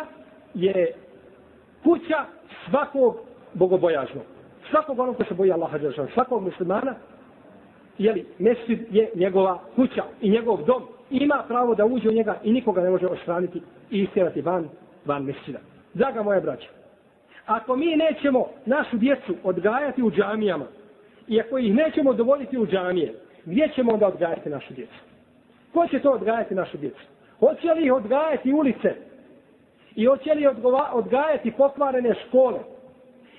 je 0.54 0.92
kuća 1.84 2.24
svakog 2.68 3.29
bogobojažno. 3.54 4.20
Svakog 4.70 4.98
onog 4.98 5.16
ko 5.16 5.24
se 5.24 5.34
boji 5.34 5.52
Allaha 5.52 5.78
Đelšan, 5.78 6.08
svakog 6.14 6.42
muslimana, 6.42 6.94
jeli, 7.98 8.26
mesčid 8.38 8.78
je 8.90 9.10
njegova 9.14 9.58
kuća 9.76 10.04
i 10.20 10.30
njegov 10.30 10.64
dom. 10.64 10.82
Ima 11.10 11.44
pravo 11.48 11.74
da 11.74 11.84
uđe 11.84 12.08
u 12.08 12.12
njega 12.12 12.36
i 12.44 12.52
nikoga 12.52 12.82
ne 12.82 12.90
može 12.90 13.06
ostraniti 13.06 13.62
i 13.90 14.02
istjerati 14.02 14.40
van, 14.40 14.68
van 15.04 15.24
mesčida. 15.24 15.58
Draga 15.94 16.22
moja 16.22 16.40
braća, 16.40 16.68
ako 17.46 17.76
mi 17.76 17.96
nećemo 17.96 18.46
našu 18.66 18.96
djecu 18.96 19.34
odgajati 19.44 20.02
u 20.02 20.10
džamijama 20.10 20.66
i 21.28 21.40
ako 21.40 21.58
ih 21.58 21.74
nećemo 21.74 22.12
dovoditi 22.12 22.58
u 22.58 22.66
džamije, 22.66 23.14
gdje 23.44 23.68
ćemo 23.74 23.92
onda 23.92 24.06
odgajati 24.06 24.48
našu 24.48 24.74
djecu? 24.74 24.94
Ko 25.72 25.86
će 25.86 26.00
to 26.00 26.10
odgajati 26.10 26.54
našu 26.54 26.78
djecu? 26.78 27.00
Hoće 27.38 27.72
li 27.74 27.84
ih 27.84 27.92
odgajati 27.92 28.52
ulice? 28.52 28.94
I 29.94 30.06
hoće 30.06 30.34
li 30.34 30.46
odgajati 30.92 31.50
pokvarene 31.50 32.14
škole? 32.14 32.58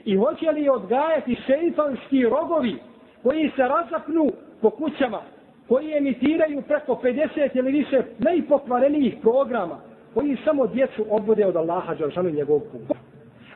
I 0.06 0.18
hoće 0.18 0.52
li 0.52 0.70
odgajati 0.70 1.38
šeitanski 1.46 2.24
rogovi 2.24 2.76
koji 3.24 3.52
se 3.56 3.62
razapnu 3.62 4.32
po 4.62 4.70
kućama, 4.70 5.22
koji 5.68 5.98
emitiraju 5.98 6.62
preko 6.62 7.00
50 7.04 7.50
ili 7.54 7.72
više 7.72 8.04
najpokvarenijih 8.20 9.16
programa, 9.22 9.78
koji 10.14 10.38
samo 10.46 10.68
djecu 10.68 11.06
odvode 11.10 11.46
od 11.46 11.56
Allaha 11.56 11.94
Đalšanu 11.94 12.30
i 12.30 12.34
njegovog 12.34 12.64
puta. 12.72 13.00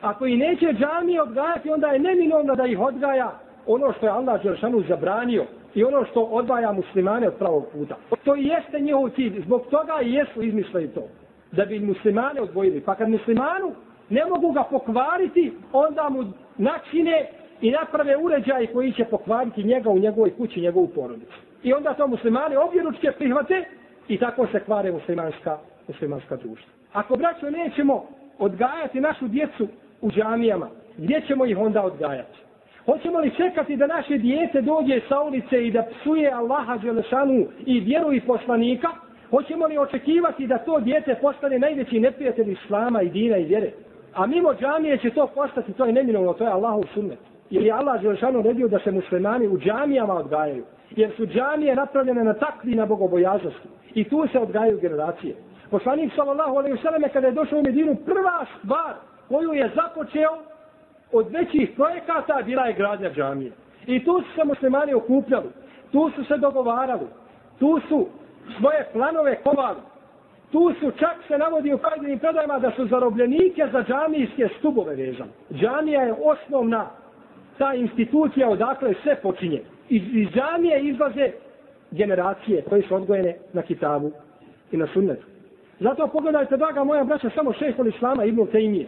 Ako 0.00 0.26
i 0.26 0.36
neće 0.36 0.72
džamije 0.72 1.22
odgajati, 1.22 1.70
onda 1.70 1.86
je 1.86 1.98
neminovno 1.98 2.54
da 2.54 2.66
ih 2.66 2.80
odgaja 2.80 3.38
ono 3.66 3.92
što 3.92 4.06
je 4.06 4.12
Allah 4.12 4.42
Đalšanu 4.42 4.82
zabranio 4.88 5.44
i 5.74 5.84
ono 5.84 6.04
što 6.04 6.22
odvaja 6.22 6.72
muslimane 6.72 7.28
od 7.28 7.34
pravog 7.34 7.64
puta. 7.72 7.96
To 8.24 8.36
i 8.36 8.44
jeste 8.44 8.80
njihov 8.80 9.08
cilj, 9.08 9.42
zbog 9.44 9.62
toga 9.70 10.00
i 10.02 10.12
jesu 10.12 10.42
izmislili 10.42 10.88
to. 10.88 11.02
Da 11.52 11.64
bi 11.64 11.80
muslimane 11.80 12.40
odvojili. 12.40 12.80
Pa 12.80 12.94
kad 12.94 13.08
muslimanu 13.08 13.72
ne 14.10 14.24
mogu 14.24 14.52
ga 14.52 14.62
pokvariti, 14.62 15.52
onda 15.72 16.08
mu 16.08 16.24
načine 16.58 17.26
i 17.60 17.70
naprave 17.70 18.16
uređaj 18.16 18.66
koji 18.66 18.92
će 18.92 19.04
pokvariti 19.04 19.64
njega 19.64 19.90
u 19.90 19.98
njegovoj 19.98 20.36
kući, 20.36 20.60
njegovu 20.60 20.88
porodicu. 20.88 21.36
I 21.62 21.72
onda 21.72 21.94
to 21.94 22.06
muslimani 22.06 22.56
objeručke 22.56 23.12
prihvate 23.12 23.64
i 24.08 24.18
tako 24.18 24.46
se 24.46 24.60
kvare 24.60 24.92
muslimanska 24.92 25.58
muslimanska 25.88 26.36
društva. 26.36 26.72
Ako, 26.92 27.16
braćo, 27.16 27.50
nećemo 27.50 28.06
odgajati 28.38 29.00
našu 29.00 29.28
djecu 29.28 29.68
u 30.00 30.10
džamijama, 30.10 30.68
gdje 30.96 31.22
ćemo 31.26 31.46
ih 31.46 31.58
onda 31.58 31.82
odgajati? 31.82 32.38
Hoćemo 32.84 33.18
li 33.18 33.36
čekati 33.36 33.76
da 33.76 33.86
naše 33.86 34.18
dijete 34.18 34.60
dođe 34.60 35.00
sa 35.08 35.20
ulice 35.20 35.66
i 35.66 35.70
da 35.70 35.82
psuje 35.82 36.30
Allaha 36.30 36.76
Đelešanu 36.76 37.46
i 37.66 37.80
vjeru 37.80 38.12
i 38.12 38.20
poslanika? 38.20 38.88
Hoćemo 39.30 39.66
li 39.66 39.78
očekivati 39.78 40.46
da 40.46 40.58
to 40.58 40.80
dijete 40.80 41.14
postane 41.14 41.58
najveći 41.58 42.00
neprijatelj 42.00 42.52
Islama 42.52 43.02
i 43.02 43.08
dina 43.08 43.36
i 43.36 43.44
vjere? 43.44 43.70
A 44.16 44.26
mimo 44.26 44.54
džamije 44.54 44.98
će 44.98 45.10
to 45.10 45.26
postati, 45.26 45.72
to 45.72 45.84
je 45.84 45.92
neminovno, 45.92 46.32
to 46.32 46.44
je 46.44 46.50
Allahov 46.50 46.82
sunnet. 46.94 47.18
Jer 47.50 47.62
je 47.62 47.72
Allah 47.72 48.02
Đelešanu 48.02 48.42
redio 48.42 48.68
da 48.68 48.78
se 48.78 48.90
muslimani 48.90 49.48
u 49.48 49.58
džamijama 49.58 50.14
odgajaju. 50.14 50.64
Jer 50.90 51.10
su 51.16 51.26
džamije 51.26 51.74
napravljene 51.74 52.24
na 52.24 52.34
takvi 52.34 52.74
na 52.74 52.86
bogobojaznosti. 52.86 53.68
I 53.94 54.08
tu 54.08 54.26
se 54.32 54.38
odgajaju 54.38 54.78
generacije. 54.80 55.34
Poslanik 55.70 56.12
sallallahu 56.16 56.56
alejhi 56.56 56.76
ve 56.76 56.82
selleme 56.82 57.08
kada 57.08 57.26
je 57.26 57.32
došao 57.32 57.58
u 57.58 57.62
Medinu 57.62 57.96
prva 58.04 58.46
stvar 58.58 58.94
koju 59.28 59.52
je 59.52 59.70
započeo 59.74 60.38
od 61.12 61.30
većih 61.30 61.70
projekata 61.76 62.42
bila 62.44 62.66
je 62.66 62.72
gradnja 62.72 63.10
džamije. 63.10 63.52
I 63.86 64.04
tu 64.04 64.20
su 64.20 64.34
se 64.34 64.44
muslimani 64.44 64.94
okupljali, 64.94 65.48
tu 65.92 66.10
su 66.16 66.24
se 66.24 66.36
dogovarali, 66.36 67.06
tu 67.58 67.80
su 67.88 68.06
svoje 68.58 68.88
planove 68.92 69.36
kovali. 69.42 69.78
Tu 70.52 70.72
su 70.80 70.90
čak 70.90 71.16
se 71.28 71.38
navodi 71.38 71.74
u 71.74 71.78
pojedinim 71.78 72.18
predajima 72.18 72.58
da 72.58 72.70
su 72.70 72.86
zarobljenike 72.86 73.66
za 73.72 73.84
džamijske 73.88 74.48
stubove 74.58 74.94
vezani. 74.94 75.30
Džamija 75.52 76.02
je 76.02 76.14
osnovna 76.24 76.90
ta 77.58 77.74
institucija 77.74 78.48
odakle 78.48 78.94
sve 79.02 79.16
počinje. 79.16 79.62
Iz, 79.88 80.02
iz 80.12 80.28
džamije 80.28 80.80
izlaze 80.80 81.30
generacije 81.90 82.62
koje 82.62 82.82
su 82.82 82.94
odgojene 82.94 83.36
na 83.52 83.62
kitabu 83.62 84.10
i 84.72 84.76
na 84.76 84.86
sunnetu. 84.86 85.26
Zato 85.80 86.06
pogledajte, 86.06 86.56
draga 86.56 86.84
moja 86.84 87.04
braća, 87.04 87.30
samo 87.34 87.52
šest 87.52 87.78
od 87.78 87.86
islama 87.86 88.24
Ibn 88.24 88.40
Taymije. 88.40 88.86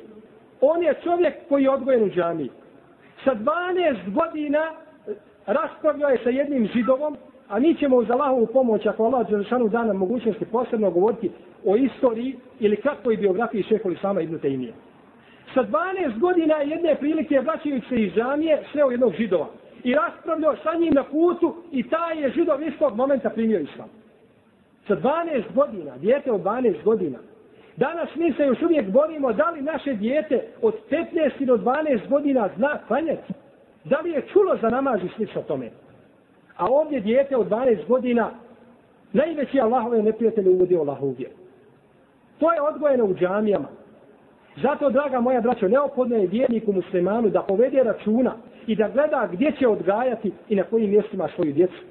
On 0.60 0.82
je 0.82 0.94
čovjek 1.04 1.34
koji 1.48 1.62
je 1.62 1.70
odgojen 1.70 2.04
u 2.04 2.10
džamiji. 2.10 2.50
Sa 3.24 3.34
12 3.34 4.14
godina 4.14 4.72
raspravljao 5.46 6.10
je 6.10 6.18
sa 6.24 6.30
jednim 6.30 6.68
židovom, 6.74 7.16
a 7.48 7.58
mi 7.58 7.74
ćemo 7.74 7.96
uz 7.96 8.10
Allahovu 8.10 8.46
pomoć, 8.46 8.86
ako 8.86 9.04
Allah 9.04 9.28
Đelšanu 9.28 9.68
dana 9.68 9.92
mogućnosti 9.92 10.44
posebno 10.44 10.90
govoriti 10.90 11.30
o 11.64 11.76
istoriji 11.76 12.36
ili 12.60 12.76
kratkoj 12.76 13.16
biografiji 13.16 13.62
šehovi 13.62 13.94
Islama 13.94 14.20
Ibn 14.20 14.38
Tejmije. 14.38 14.72
Sa 15.54 15.64
12 15.64 16.18
godina 16.18 16.54
jedne 16.54 16.94
prilike 16.94 17.40
vraćajući 17.40 17.88
se 17.88 17.96
iz 17.96 18.12
džamije, 18.12 18.62
sreo 18.72 18.90
jednog 18.90 19.14
židova. 19.14 19.46
I 19.84 19.94
raspravljao 19.94 20.56
sa 20.56 20.74
njim 20.74 20.94
na 20.94 21.04
putu 21.04 21.56
i 21.72 21.82
taj 21.82 22.22
je 22.22 22.30
židov 22.30 22.62
istog 22.62 22.96
momenta 22.96 23.30
primio 23.30 23.60
islam. 23.60 23.88
Sa 24.86 24.96
12 24.96 25.42
godina, 25.54 25.96
dijete 25.96 26.32
od 26.32 26.40
12 26.40 26.82
godina. 26.84 27.18
Danas 27.76 28.08
mi 28.16 28.32
se 28.32 28.42
još 28.42 28.62
uvijek 28.62 28.90
borimo 28.90 29.32
da 29.32 29.50
li 29.50 29.62
naše 29.62 29.94
dijete 29.94 30.40
od 30.62 30.74
15 30.90 31.44
do 31.44 31.56
12 31.56 32.08
godina 32.08 32.48
zna 32.56 32.78
klanjati. 32.86 33.32
Da 33.84 34.00
li 34.00 34.10
je 34.10 34.26
čulo 34.32 34.56
za 34.60 34.68
namaz 34.68 35.00
i 35.04 35.08
slično 35.16 35.42
tome. 35.42 35.70
A 36.56 36.66
ovdje 36.66 37.00
dijete 37.00 37.36
od 37.36 37.48
12 37.48 37.86
godina 37.88 38.30
najveći 39.12 39.60
Allahove 39.60 40.02
neprijatelje 40.02 40.50
uvodi 40.50 40.76
Allahu 40.76 41.14
vjeru. 41.18 41.34
To 42.38 42.52
je 42.52 42.62
odgojeno 42.62 43.04
u 43.04 43.14
džamijama. 43.14 43.68
Zato, 44.62 44.90
draga 44.90 45.20
moja 45.20 45.40
braćo, 45.40 45.68
neophodno 45.68 46.16
je 46.16 46.26
vjerniku 46.26 46.72
muslimanu 46.72 47.28
da 47.30 47.42
povede 47.42 47.82
računa 47.82 48.34
i 48.66 48.76
da 48.76 48.88
gleda 48.88 49.28
gdje 49.32 49.52
će 49.58 49.68
odgajati 49.68 50.32
i 50.48 50.56
na 50.56 50.62
kojim 50.62 50.90
mjestima 50.90 51.28
svoju 51.34 51.52
djecu. 51.52 51.82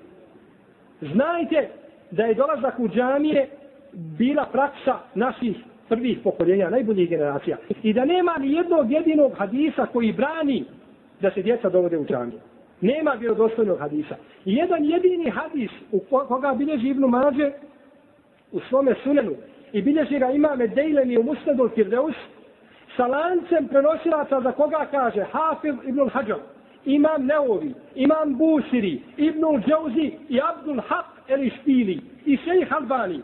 Znajte 1.01 1.69
da 2.11 2.23
je 2.23 2.33
dolazak 2.33 2.79
u 2.79 2.87
džamije 2.87 3.49
bila 3.93 4.45
praksa 4.51 4.99
naših 5.15 5.57
prvih 5.89 6.19
pokoljenja, 6.23 6.69
najboljih 6.69 7.09
generacija. 7.09 7.57
I 7.83 7.93
da 7.93 8.05
nema 8.05 8.37
ni 8.37 8.53
jednog 8.53 8.91
jedinog 8.91 9.31
hadisa 9.37 9.85
koji 9.85 10.13
brani 10.13 10.65
da 11.21 11.31
se 11.31 11.41
djeca 11.41 11.69
dovode 11.69 11.97
u 11.97 12.05
džamije. 12.05 12.39
Nema 12.81 13.11
vjerodostojnog 13.11 13.79
hadisa. 13.79 14.15
I 14.45 14.55
jedan 14.55 14.83
jedini 14.83 15.29
hadis 15.29 15.71
u 15.91 15.99
koga 15.99 16.53
bilježi 16.53 16.87
Ibnu 16.87 17.07
Mađe 17.07 17.51
u 18.51 18.59
svome 18.59 18.95
sunenu 19.03 19.35
i 19.73 19.81
bilježi 19.81 20.19
ga 20.19 20.31
imame 20.31 20.67
Dejleni 20.67 21.17
u 21.17 21.23
Musnadu 21.23 21.69
Firdeus 21.75 22.15
sa 22.95 23.07
lancem 23.07 23.67
prenosilaca 23.67 24.41
za 24.41 24.51
koga 24.51 24.87
kaže 24.91 25.23
Hafiz 25.31 25.75
Ibn 25.85 26.09
Hađar, 26.09 26.37
Imam 26.85 27.25
Neovi, 27.25 27.73
Imam 27.95 28.37
Busiri, 28.37 29.01
Ibn 29.17 29.41
Džauzi 29.41 30.11
i 30.29 30.39
Abdul 30.41 30.81
Haq 30.89 31.17
el 31.27 31.49
Špili 31.49 32.01
i 32.25 32.37
šejh 32.37 32.73
Albani. 32.73 33.21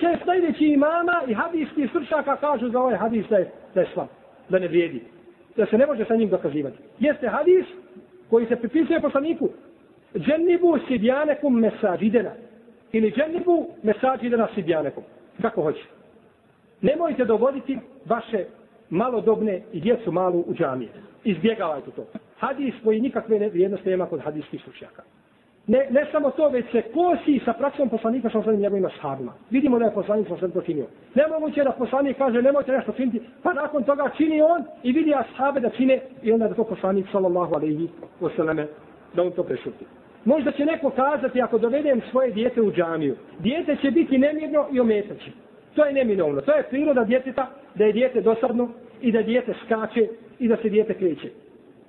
Šest 0.00 0.26
najveći 0.26 0.64
imama 0.64 1.22
i 1.26 1.34
hadijski 1.34 1.88
srčaka 1.92 2.36
kažu 2.36 2.68
za 2.68 2.80
ovaj 2.80 2.96
hadis 2.96 3.26
da 3.30 3.36
je, 3.36 3.50
da 3.74 3.80
je 3.80 3.86
slab, 3.94 4.08
da 4.48 4.58
ne 4.58 4.68
vrijedi. 4.68 5.02
Da 5.56 5.66
se 5.66 5.78
ne 5.78 5.86
može 5.86 6.04
sa 6.04 6.16
njim 6.16 6.28
dokazivati. 6.28 6.78
Jeste 6.98 7.28
hadis 7.28 7.66
koji 8.30 8.46
se 8.46 8.56
pripisuje 8.56 9.00
poslaniku. 9.00 9.48
Džennibu 10.16 10.78
sidjanekum 10.88 11.60
mesađidena. 11.60 12.30
Ili 12.92 13.10
džennibu 13.10 13.66
mesađidena 13.82 14.48
sidjanekum. 14.54 15.02
Kako 15.42 15.62
hoće. 15.62 15.84
Nemojte 16.82 17.24
dovoditi 17.24 17.78
vaše 18.06 18.44
malodobne 18.90 19.62
i 19.72 19.80
djecu 19.80 20.12
malu 20.12 20.40
u 20.40 20.54
džamije. 20.54 20.90
Izbjegavajte 21.24 21.90
to. 21.90 22.04
Hadis 22.38 22.74
koji 22.84 23.00
nikakve 23.00 23.48
vrijednosti 23.48 23.90
nema 23.90 24.06
kod 24.06 24.20
hadijskih 24.20 24.62
slučajaka 24.62 25.02
ne, 25.66 25.86
ne 25.90 26.06
samo 26.12 26.30
to, 26.30 26.48
već 26.48 26.70
se 26.72 26.82
kosi 26.82 27.40
sa 27.44 27.52
praksom 27.52 27.88
poslanika 27.88 28.30
sa 28.30 28.38
osnovim 28.38 28.60
njegovim 28.60 28.84
ashabima. 28.84 29.32
Vidimo 29.50 29.78
da 29.78 29.84
je 29.84 29.94
poslanik 29.94 30.28
sa 30.40 30.48
to 30.48 30.60
činio. 30.60 30.86
Nemoguće 31.14 31.64
da 31.64 31.70
poslanik 31.70 32.18
kaže 32.18 32.42
nemojte 32.42 32.72
nešto 32.72 32.92
činiti, 32.92 33.20
pa 33.42 33.52
nakon 33.52 33.84
toga 33.84 34.10
čini 34.16 34.42
on 34.42 34.64
i 34.82 34.92
vidi 34.92 35.14
ashabe 35.14 35.60
da 35.60 35.70
čine 35.70 36.00
i 36.22 36.32
onda 36.32 36.48
da 36.48 36.54
to 36.54 36.64
poslanik 36.64 37.06
sallallahu 37.12 37.54
alaihi 37.54 37.88
wasallam 38.20 38.66
da 39.14 39.22
on 39.22 39.30
to 39.30 39.42
prešuti. 39.42 39.84
Možda 40.26 40.52
će 40.52 40.64
neko 40.64 40.90
kazati 40.90 41.42
ako 41.42 41.58
dovedem 41.58 42.00
svoje 42.10 42.30
dijete 42.30 42.62
u 42.62 42.72
džamiju, 42.72 43.16
dijete 43.38 43.76
će 43.76 43.90
biti 43.90 44.18
nemirno 44.18 44.66
i 44.72 44.80
ometaće. 44.80 45.30
To 45.74 45.84
je 45.84 45.92
neminovno. 45.92 46.40
To 46.40 46.52
je 46.52 46.62
priroda 46.62 47.04
djeteta 47.04 47.50
da 47.74 47.84
je 47.84 47.92
dijete 47.92 48.20
dosadno 48.20 48.68
i 49.00 49.12
da 49.12 49.22
dijete 49.22 49.54
skače 49.64 50.08
i 50.38 50.48
da 50.48 50.56
se 50.56 50.68
dijete 50.68 50.94
kreće. 50.94 51.28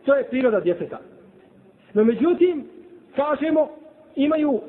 To 0.05 0.15
je 0.15 0.23
priroda 0.23 0.59
djeteta. 0.59 0.99
No 1.93 2.03
međutim, 2.03 2.65
kažemo, 3.15 3.69
imaju 4.15 4.61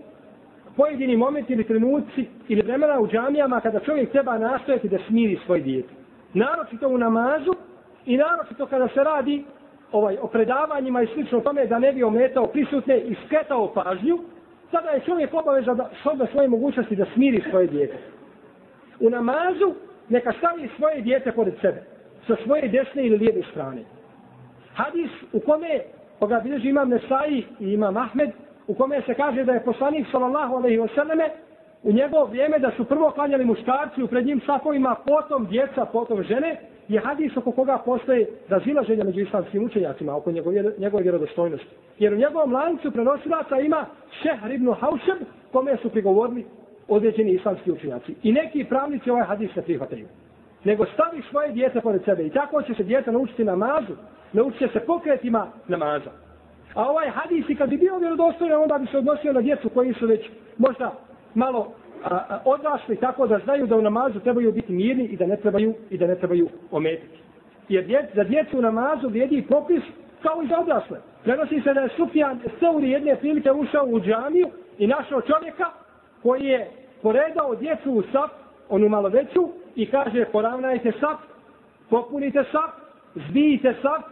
pojedini 0.76 1.16
momenti 1.16 1.52
ili 1.52 1.64
trenuci 1.64 2.26
ili 2.48 2.62
vremena 2.62 3.00
u 3.00 3.08
džamijama 3.08 3.60
kada 3.60 3.80
čovjek 3.80 4.10
treba 4.10 4.38
nastojati 4.38 4.88
da 4.88 4.98
smiri 5.08 5.38
svoj 5.46 5.60
dijete. 5.60 5.94
Naročito 6.34 6.88
u 6.88 6.98
namazu 6.98 7.52
I 8.08 8.16
naročito 8.16 8.66
kada 8.66 8.88
se 8.88 9.04
radi 9.04 9.44
ovaj, 9.92 10.16
o 10.22 10.26
predavanjima 10.26 11.02
i 11.02 11.06
slično 11.06 11.40
tome 11.40 11.66
da 11.66 11.78
ne 11.78 11.92
bi 11.92 12.04
ometao 12.04 12.46
prisutne 12.46 12.98
i 12.98 13.16
skretao 13.26 13.74
pažnju, 13.74 14.18
sada 14.70 14.90
je 14.90 15.00
čovjek 15.00 15.34
obaveza 15.34 15.74
da 15.74 15.90
shodno 16.00 16.26
svoje 16.26 16.48
mogućnosti 16.48 16.96
da 16.96 17.06
smiri 17.14 17.44
svoje 17.50 17.66
dijete. 17.66 17.98
U 19.00 19.10
namazu 19.10 19.74
neka 20.08 20.32
stavi 20.38 20.68
svoje 20.76 21.00
dijete 21.00 21.32
pored 21.32 21.54
sebe, 21.60 21.82
sa 22.26 22.36
svoje 22.44 22.68
desne 22.68 23.06
ili 23.06 23.16
lijeve 23.16 23.42
strane. 23.50 23.82
Hadis 24.74 25.10
u 25.32 25.40
kome, 25.40 25.80
koga 26.18 26.40
bilježi 26.40 26.68
imam 26.68 26.88
Nesai 26.88 27.44
i 27.60 27.72
imam 27.72 27.96
Ahmed, 27.96 28.30
u 28.66 28.74
kome 28.74 29.02
se 29.06 29.14
kaže 29.14 29.44
da 29.44 29.52
je 29.52 29.64
poslanik 29.64 30.06
sallallahu 30.10 30.54
alaihi 30.54 30.78
wasallame 30.78 31.28
u 31.82 31.92
njegovo 31.92 32.24
vrijeme 32.24 32.58
da 32.58 32.70
su 32.76 32.84
prvo 32.84 33.10
klanjali 33.10 33.44
muškarci 33.44 34.02
u 34.02 34.08
pred 34.08 34.26
njim 34.26 34.40
safovima, 34.46 34.96
potom 35.06 35.46
djeca, 35.46 35.84
potom 35.84 36.22
žene, 36.22 36.60
je 36.88 37.00
hadis 37.00 37.36
oko 37.36 37.52
koga 37.52 37.78
postoje 37.84 38.26
razilaženja 38.48 39.04
među 39.04 39.20
islamskim 39.20 39.64
učenjacima 39.64 40.16
oko 40.16 40.32
njegove, 40.32 40.64
njegove 40.78 41.02
vjerodostojnosti. 41.02 41.70
Jer 41.98 42.12
u 42.12 42.16
njegovom 42.16 42.52
lancu 42.52 42.90
prenosilaca 42.90 43.60
ima 43.60 43.86
Šehr 44.22 44.50
ibn 44.52 44.72
Haušeb, 44.80 45.18
kome 45.52 45.76
su 45.76 45.90
prigovorili 45.90 46.46
određeni 46.88 47.32
islamski 47.32 47.72
učenjaci. 47.72 48.14
I 48.22 48.32
neki 48.32 48.64
pravnici 48.64 49.10
ovaj 49.10 49.24
hadis 49.24 49.56
ne 49.56 49.62
prihvataju. 49.62 50.06
Nego 50.64 50.86
stavi 50.86 51.22
svoje 51.30 51.52
djete 51.52 51.80
pored 51.80 52.04
sebe 52.04 52.26
i 52.26 52.30
tako 52.30 52.62
će 52.62 52.74
se 52.74 52.82
djete 52.82 53.12
naučiti 53.12 53.44
namazu, 53.44 53.92
naučit 54.32 54.58
će 54.58 54.68
se 54.68 54.80
pokretima 54.80 55.46
namaza. 55.68 56.10
A 56.74 56.90
ovaj 56.90 57.08
hadis 57.08 57.44
i 57.48 57.54
kad 57.54 57.70
bi 57.70 57.76
bio 57.76 57.98
vjerodostojan, 57.98 58.62
onda 58.62 58.78
bi 58.78 58.86
se 58.86 58.98
odnosio 58.98 59.32
na 59.32 59.40
djecu 59.40 59.68
koji 59.68 59.94
su 59.94 60.06
već 60.06 60.30
možda 60.58 60.92
malo 61.34 61.72
a, 62.04 62.14
a, 62.14 62.42
odrasli 62.44 62.96
tako 62.96 63.26
da 63.26 63.38
znaju 63.44 63.66
da 63.66 63.76
u 63.76 63.82
namazu 63.82 64.20
trebaju 64.20 64.52
biti 64.52 64.72
mirni 64.72 65.04
i 65.04 65.16
da 65.16 65.26
ne 65.26 65.36
trebaju 65.36 65.74
i 65.90 65.98
da 65.98 66.06
ne 66.06 66.14
trebaju 66.14 66.48
ometiti. 66.70 67.18
Jer 67.68 67.84
djec, 67.84 68.04
za 68.14 68.24
djecu 68.24 68.58
u 68.58 68.62
namazu 68.62 69.08
vrijedi 69.08 69.44
propis 69.48 69.82
kao 70.22 70.42
i 70.42 70.46
za 70.46 70.58
odrasle. 70.58 71.00
Prenosi 71.24 71.60
se 71.60 71.74
da 71.74 71.80
je 71.80 71.88
Sufjan 71.96 72.40
Seuri 72.60 72.90
jedne 72.90 73.16
prilike 73.16 73.52
ušao 73.52 73.86
u 73.86 74.00
džamiju 74.00 74.48
i 74.78 74.86
našao 74.86 75.20
čovjeka 75.20 75.64
koji 76.22 76.44
je 76.44 76.70
poredao 77.02 77.54
djecu 77.54 77.92
u 77.92 78.02
sap, 78.02 78.30
onu 78.68 78.88
malo 78.88 79.08
veću, 79.08 79.48
i 79.76 79.90
kaže 79.90 80.24
poravnajte 80.24 80.92
sap, 81.00 81.18
popunite 81.90 82.44
sap, 82.52 82.70
zbijite 83.14 83.74
sap, 83.82 84.02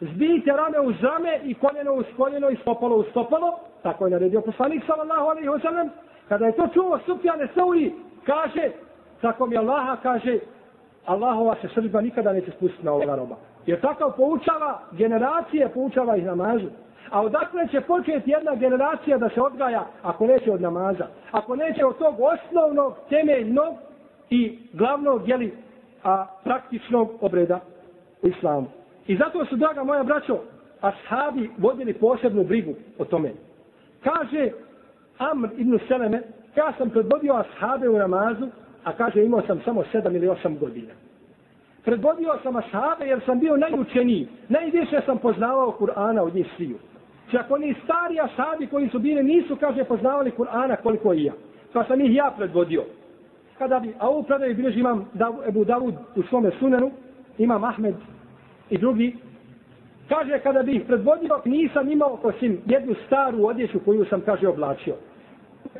zbijite 0.00 0.50
rame 0.50 0.80
uz 0.80 0.94
rame 1.02 1.40
i 1.44 1.54
koljeno 1.54 1.92
uz 1.92 2.04
koljeno 2.16 2.50
i 2.50 2.56
stopalo 2.56 2.96
uz 2.96 3.06
stopalo, 3.10 3.58
tako 3.82 4.06
je 4.06 4.10
naredio 4.10 4.40
poslanik 4.40 4.82
sallallahu 4.86 5.26
alaihi 5.26 5.48
wa 5.48 5.62
sallam, 5.62 5.88
kada 6.28 6.46
je 6.46 6.52
to 6.52 6.66
čuo 6.74 6.98
Sufjane 7.06 7.48
Sauri, 7.54 7.92
kaže, 8.26 8.70
tako 9.20 9.46
mi 9.46 9.56
Allaha 9.56 9.96
kaže, 10.02 10.38
Allahova 11.06 11.56
se 11.60 11.68
srđba 11.74 12.00
nikada 12.00 12.32
neće 12.32 12.50
spustiti 12.50 12.84
na 12.84 12.92
ovoga 12.92 13.16
roba. 13.16 13.36
Jer 13.66 13.80
takav 13.80 14.12
poučava, 14.16 14.80
generacije 14.92 15.68
poučava 15.68 16.16
ih 16.16 16.24
namazu. 16.24 16.66
A 17.10 17.20
odakle 17.20 17.68
će 17.68 17.80
početi 17.80 18.30
jedna 18.30 18.54
generacija 18.54 19.18
da 19.18 19.28
se 19.28 19.40
odgaja 19.40 19.86
ako 20.02 20.26
neće 20.26 20.52
od 20.52 20.60
namaza? 20.60 21.06
Ako 21.30 21.56
neće 21.56 21.84
od 21.84 21.98
tog 21.98 22.14
osnovnog, 22.20 22.94
temeljnog 23.08 23.74
i 24.30 24.58
glavnog, 24.72 25.28
jeli, 25.28 25.54
a 26.04 26.26
praktičnog 26.44 27.10
obreda 27.20 27.60
u 28.22 28.28
islamu. 28.28 28.66
I 29.06 29.16
zato 29.16 29.44
su, 29.44 29.56
draga 29.56 29.84
moja 29.84 30.02
braćo, 30.02 30.38
ashabi 30.80 31.50
vodili 31.58 31.94
posebnu 31.94 32.44
brigu 32.44 32.74
o 32.98 33.04
tome. 33.04 33.32
Kaže 34.04 34.50
Amr 35.18 35.48
ibn 35.56 35.78
Seleme, 35.88 36.22
ja 36.56 36.72
sam 36.78 36.90
predvodio 36.90 37.34
ashabe 37.34 37.88
u 37.88 37.98
namazu, 37.98 38.48
a 38.84 38.92
kaže 38.92 39.24
imao 39.24 39.42
sam 39.46 39.60
samo 39.64 39.84
sedam 39.92 40.16
ili 40.16 40.28
osam 40.28 40.58
godina. 40.58 40.92
Predvodio 41.84 42.38
sam 42.42 42.56
ashabe 42.56 43.06
jer 43.06 43.20
sam 43.26 43.40
bio 43.40 43.56
najučeniji. 43.56 44.28
Najviše 44.48 45.00
sam 45.06 45.18
poznavao 45.18 45.76
Kur'ana 45.80 46.20
od 46.20 46.34
njih 46.34 46.46
sviju. 46.56 46.78
Čak 47.30 47.50
oni 47.50 47.74
stari 47.84 48.20
ashabi 48.20 48.66
koji 48.66 48.88
su 48.88 48.98
bili 48.98 49.22
nisu, 49.22 49.56
kaže, 49.56 49.84
poznavali 49.84 50.32
Kur'ana 50.38 50.76
koliko 50.82 51.14
i 51.14 51.24
ja. 51.24 51.32
Pa 51.72 51.84
sam 51.84 52.00
ih 52.00 52.14
ja 52.14 52.32
predvodio. 52.36 52.84
Kada 53.58 53.78
bi, 53.78 53.94
a 53.98 54.08
ovu 54.08 54.22
predaju 54.22 54.54
bilježi 54.54 54.80
imam 54.80 55.08
Ebu 55.48 55.64
Davud 55.64 55.94
u 56.16 56.22
svome 56.22 56.50
sunenu, 56.58 56.90
imam 57.38 57.64
Ahmed 57.64 57.94
i 58.70 58.78
drugi, 58.78 59.16
kaže 60.12 60.38
kada 60.38 60.62
bi 60.62 60.72
ih 60.76 60.82
predvodio, 60.86 61.40
nisam 61.44 61.92
imao 61.92 62.18
osim 62.22 62.60
jednu 62.66 62.94
staru 63.06 63.46
odjeću 63.46 63.80
koju 63.84 64.04
sam, 64.04 64.20
kaže, 64.20 64.48
oblačio. 64.48 64.94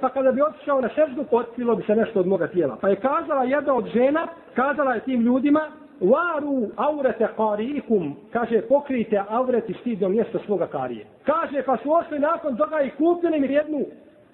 Pa 0.00 0.08
kada 0.08 0.32
bi 0.32 0.42
otišao 0.42 0.80
na 0.80 0.88
seždu, 0.94 1.24
otkrilo 1.30 1.76
bi 1.76 1.82
se 1.82 1.96
nešto 1.96 2.20
od 2.20 2.26
moga 2.26 2.46
tijela. 2.46 2.76
Pa 2.80 2.88
je 2.88 2.96
kazala 2.96 3.44
jedna 3.44 3.74
od 3.74 3.86
žena, 3.86 4.26
kazala 4.54 4.94
je 4.94 5.00
tim 5.00 5.20
ljudima, 5.20 5.60
Varu 6.00 6.70
aurete 6.76 7.28
kariikum, 7.36 8.16
kaže 8.32 8.62
pokrijte 8.68 9.22
aureti 9.28 9.74
stidno 9.80 10.08
mjesto 10.08 10.38
svoga 10.46 10.66
karije. 10.66 11.06
Kaže 11.24 11.62
pa 11.66 11.76
su 11.76 11.92
ošli 11.92 12.18
nakon 12.18 12.56
toga 12.56 12.80
i 12.80 12.90
kupili 12.90 13.40
mi 13.40 13.46
jednu 13.46 13.80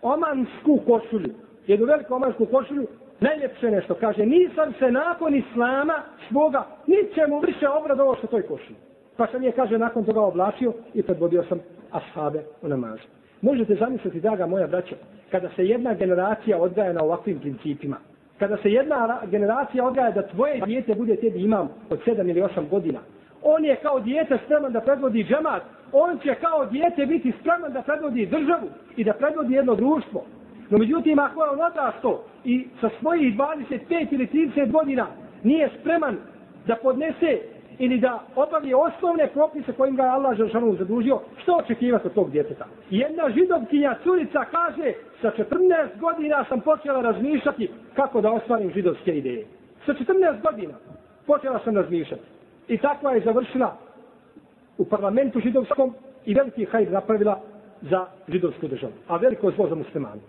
omansku 0.03 0.79
košulju. 0.87 1.35
Jednu 1.67 1.87
veliku 1.87 2.15
omansku 2.15 2.47
košulju, 2.47 2.87
najljepše 3.21 3.71
nešto. 3.71 3.95
Kaže 3.95 4.27
nisam 4.27 4.73
se 4.79 4.91
nakon 4.91 5.35
islama 5.35 6.03
svoga 6.29 6.67
ničemu 6.87 7.41
više 7.41 7.69
obradovao 7.69 8.17
što 8.17 8.27
toj 8.27 8.43
košulju. 8.43 8.88
Pa 9.19 9.27
sam 9.27 9.43
je, 9.43 9.53
kaže, 9.53 9.79
nakon 9.79 10.05
toga 10.05 10.21
oblačio 10.21 10.73
i 10.95 11.03
predvodio 11.03 11.45
sam 11.49 11.59
ashabe 11.91 12.43
u 12.63 12.69
namazu. 12.69 13.03
Možete 13.43 13.75
zamisliti, 13.75 14.21
draga 14.21 14.47
moja 14.47 14.67
braća, 14.67 14.97
kada 15.31 15.49
se 15.57 15.67
jedna 15.67 15.95
generacija 15.95 16.59
odgaja 16.59 16.93
na 16.93 17.03
ovakvim 17.03 17.39
principima, 17.39 17.97
kada 18.39 18.57
se 18.57 18.71
jedna 18.71 19.21
generacija 19.31 19.85
odgaja 19.85 20.11
da 20.11 20.27
tvoje 20.27 20.61
dijete 20.67 20.95
bude 20.95 21.17
tebi 21.17 21.43
imam 21.43 21.69
od 21.91 21.99
7 22.07 22.31
ili 22.31 22.41
8 22.41 22.69
godina, 22.69 22.99
on 23.43 23.65
je 23.65 23.77
kao 23.77 24.01
dijete 24.01 24.39
spreman 24.45 24.73
da 24.73 24.81
predvodi 24.81 25.25
džemat, 25.25 25.63
on 25.93 26.19
će 26.19 26.35
kao 26.35 26.67
dijete 26.67 27.07
biti 27.07 27.33
spreman 27.41 27.73
da 27.73 27.83
predvodi 27.83 28.27
državu 28.27 28.69
i 28.97 29.05
da 29.05 29.13
predvodi 29.13 29.55
jedno 29.55 29.75
društvo. 29.75 30.25
No 30.71 30.79
međutim, 30.79 31.19
ako 31.19 31.45
je 31.45 31.51
on 31.51 31.61
odrasto 31.61 32.25
i 32.45 32.69
sa 32.81 32.91
svojih 33.01 33.37
25 33.37 34.07
ili 34.11 34.27
30 34.27 34.71
godina 34.71 35.07
nije 35.43 35.71
spreman 35.81 36.17
da 36.67 36.77
podnese 36.77 37.58
ili 37.79 37.99
da 37.99 38.23
obavi 38.37 38.75
osnovne 38.75 39.29
propise 39.35 39.73
kojim 39.73 39.97
ga 39.97 40.03
je 40.03 40.09
Allah 40.09 40.37
Žešanu 40.37 40.77
zadužio, 40.77 41.21
što 41.43 41.57
očekivati 41.57 42.07
od 42.07 42.15
tog 42.15 42.31
djeteta? 42.31 42.67
Jedna 42.91 43.31
židovkinja 43.31 43.97
curica 44.03 44.45
kaže, 44.45 44.93
sa 45.23 45.33
14 45.39 45.99
godina 46.01 46.45
sam 46.49 46.61
počela 46.61 47.01
razmišljati 47.01 47.71
kako 47.95 48.21
da 48.21 48.33
ostvarim 48.33 48.71
židovske 48.71 49.19
ideje. 49.19 49.47
Sa 49.87 49.93
14 49.93 50.41
godina 50.51 50.75
počela 51.27 51.61
sam 51.65 51.77
razmišljati. 51.77 52.23
I 52.69 52.79
takva 52.79 53.13
je 53.13 53.21
završila 53.21 53.77
u 54.79 54.85
parlamentu 54.85 55.41
židovskom 55.41 55.95
i 56.27 56.35
veliki 56.35 56.65
hajr 56.65 56.93
napravila 56.93 57.41
za 57.83 58.07
židovsku 58.29 58.69
državu. 58.69 58.93
A 59.09 59.17
veliko 59.17 59.51
zlo 59.51 59.69
za 59.69 59.75
muslimani. 59.75 60.21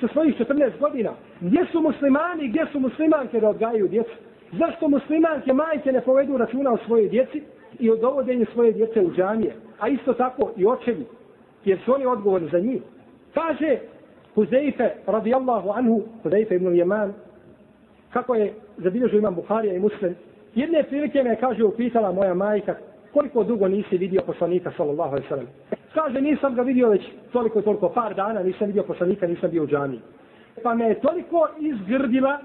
Sa 0.00 0.08
svojih 0.12 0.34
14 0.40 0.78
godina, 0.80 1.10
gdje 1.40 1.66
su 1.72 1.80
muslimani, 1.80 2.48
gdje 2.48 2.66
su 2.72 2.80
muslimanke 2.80 3.40
da 3.40 3.48
odgajaju 3.48 3.88
djecu? 3.88 4.14
Zašto 4.52 4.88
muslimanke 4.88 5.52
majke 5.52 5.92
ne 5.92 6.00
povedu 6.00 6.36
računa 6.36 6.72
o 6.72 6.78
svojoj 6.86 7.08
djeci 7.08 7.42
i 7.78 7.90
o 7.90 7.96
dovodenju 7.96 8.46
svoje 8.52 8.72
djece 8.72 9.00
u 9.00 9.12
džamije? 9.12 9.54
A 9.80 9.88
isto 9.88 10.12
tako 10.12 10.50
i 10.56 10.66
očevi, 10.66 11.06
jer 11.64 11.78
su 11.84 11.94
oni 11.94 12.06
odgovorni 12.06 12.48
za 12.52 12.58
njih. 12.58 12.82
Kaže 13.34 13.78
Huzeife 14.34 14.90
radijallahu 15.06 15.70
anhu, 15.70 16.02
Huzeife 16.22 16.54
ibn 16.54 16.76
Jeman, 16.76 17.12
kako 18.12 18.34
je 18.34 18.54
zabilježio 18.76 19.18
imam 19.18 19.34
Buharija 19.34 19.74
i 19.74 19.78
Muslim, 19.78 20.14
jedne 20.54 20.82
prilike 20.82 21.22
me 21.22 21.36
kaže 21.36 21.64
upitala 21.64 22.12
moja 22.12 22.34
majka 22.34 22.74
koliko 23.12 23.44
dugo 23.44 23.68
nisi 23.68 23.96
vidio 23.96 24.22
poslanika 24.26 24.72
sallallahu 24.76 25.10
alaihi 25.10 25.28
sallam. 25.28 25.46
Kaže 25.94 26.20
nisam 26.20 26.54
ga 26.54 26.62
vidio 26.62 26.88
već 26.88 27.02
toliko 27.32 27.62
toliko 27.62 27.88
par 27.88 28.14
dana, 28.14 28.42
nisam 28.42 28.66
vidio 28.66 28.82
poslanika, 28.82 29.26
nisam 29.26 29.50
bio 29.50 29.62
u 29.62 29.66
džamiji. 29.66 30.00
Pa 30.62 30.74
me 30.74 30.84
je 30.84 31.00
toliko 31.00 31.48
izgrdila 31.58 32.38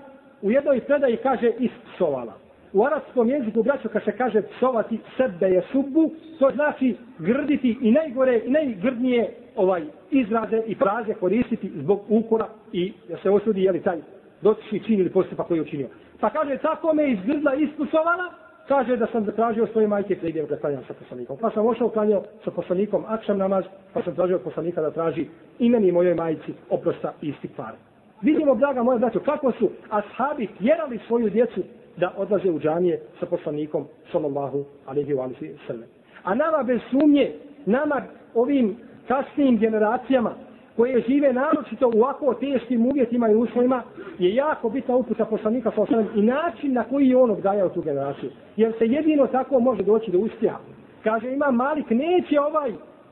u 0.43 0.51
jednoj 0.51 0.81
predaji 0.81 1.17
kaže 1.17 1.51
ispsovala. 1.59 2.33
U 2.73 2.85
arabskom 2.85 3.29
jeziku, 3.29 3.63
braćo, 3.63 3.89
kad 3.89 4.03
se 4.03 4.11
kaže 4.17 4.41
psovati 4.41 4.99
sebe 5.17 5.47
je 5.49 5.63
subu, 5.71 6.11
to 6.39 6.51
znači 6.55 6.95
grditi 7.19 7.77
i 7.81 7.91
najgore 7.91 8.41
i 8.45 8.49
najgrdnije 8.49 9.33
ovaj 9.55 9.83
izraze 10.11 10.61
i 10.67 10.75
fraze 10.75 11.13
koristiti 11.13 11.71
zbog 11.75 12.01
ukora 12.09 12.47
i 12.71 12.93
da 13.09 13.17
se 13.17 13.29
osudi 13.29 13.63
jeli 13.63 13.83
taj 13.83 13.97
dotični 14.41 14.83
čin 14.83 14.99
ili 14.99 15.09
postupak 15.09 15.47
koji 15.47 15.57
je 15.57 15.61
učinio. 15.61 15.87
Pa 16.19 16.29
kaže, 16.29 16.57
tako 16.57 16.93
me 16.93 17.11
izgrdla 17.11 17.53
ispusovala, 17.53 18.33
kaže 18.67 18.97
da 18.97 19.07
sam 19.07 19.25
zatražio 19.25 19.67
svoje 19.67 19.87
majke 19.87 20.15
da 20.15 20.27
idem 20.27 20.45
da 20.45 20.57
klanjam 20.57 20.83
sa 20.87 20.93
poslanikom. 20.93 21.37
Pa 21.41 21.49
sam 21.49 21.67
ošao 21.67 21.89
klanjao 21.89 22.23
sa 22.43 22.51
poslanikom 22.51 23.03
akšam 23.07 23.37
namaz, 23.37 23.63
pa 23.93 24.03
sam 24.03 24.15
tražio 24.15 24.35
od 24.35 24.41
poslanika 24.41 24.81
da 24.81 24.91
traži 24.91 25.27
imeni 25.59 25.91
mojoj 25.91 26.15
majici 26.15 26.53
oprosta 26.69 27.13
i 27.21 27.27
istikvara. 27.27 27.92
Vidimo, 28.23 28.55
draga 28.55 28.83
moja 28.83 28.97
braćo, 28.97 29.19
kako 29.19 29.51
su 29.51 29.69
ashabi 29.89 30.47
tjerali 30.57 30.99
svoju 31.07 31.29
djecu 31.29 31.61
da 31.97 32.13
odlaze 32.17 32.51
u 32.51 32.59
džanije 32.59 33.01
sa 33.19 33.25
poslanikom 33.25 33.85
sallallahu 34.11 34.65
alaihi 34.85 35.13
wa 35.13 35.29
sallam. 35.67 35.85
A 36.23 36.35
nama 36.35 36.63
bez 36.63 36.79
sumnje, 36.91 37.31
nama 37.65 38.01
ovim 38.33 38.77
kasnim 39.07 39.57
generacijama, 39.57 40.33
koje 40.75 41.03
žive 41.07 41.33
naročito 41.33 41.87
u 41.87 41.97
ovako 41.97 42.33
teškim 42.33 42.85
uvjetima 42.85 43.29
i 43.29 43.35
uslovima, 43.35 43.83
je 44.19 44.35
jako 44.35 44.69
bitna 44.69 44.95
uputa 44.95 45.25
poslanika 45.25 45.71
sa 45.75 45.81
osnovim 45.81 46.07
i 46.15 46.21
način 46.21 46.73
na 46.73 46.83
koji 46.83 47.09
je 47.09 47.17
on 47.17 47.31
odgajao 47.31 47.69
tu 47.69 47.81
generaciju. 47.81 48.29
Jer 48.57 48.73
se 48.79 48.85
jedino 48.85 49.27
tako 49.27 49.59
može 49.59 49.83
doći 49.83 50.11
do 50.11 50.17
uspjeha. 50.17 50.57
Kaže, 51.03 51.33
ima 51.33 51.51
Malik, 51.51 51.89
neće 51.89 52.39
ovaj 52.39 52.71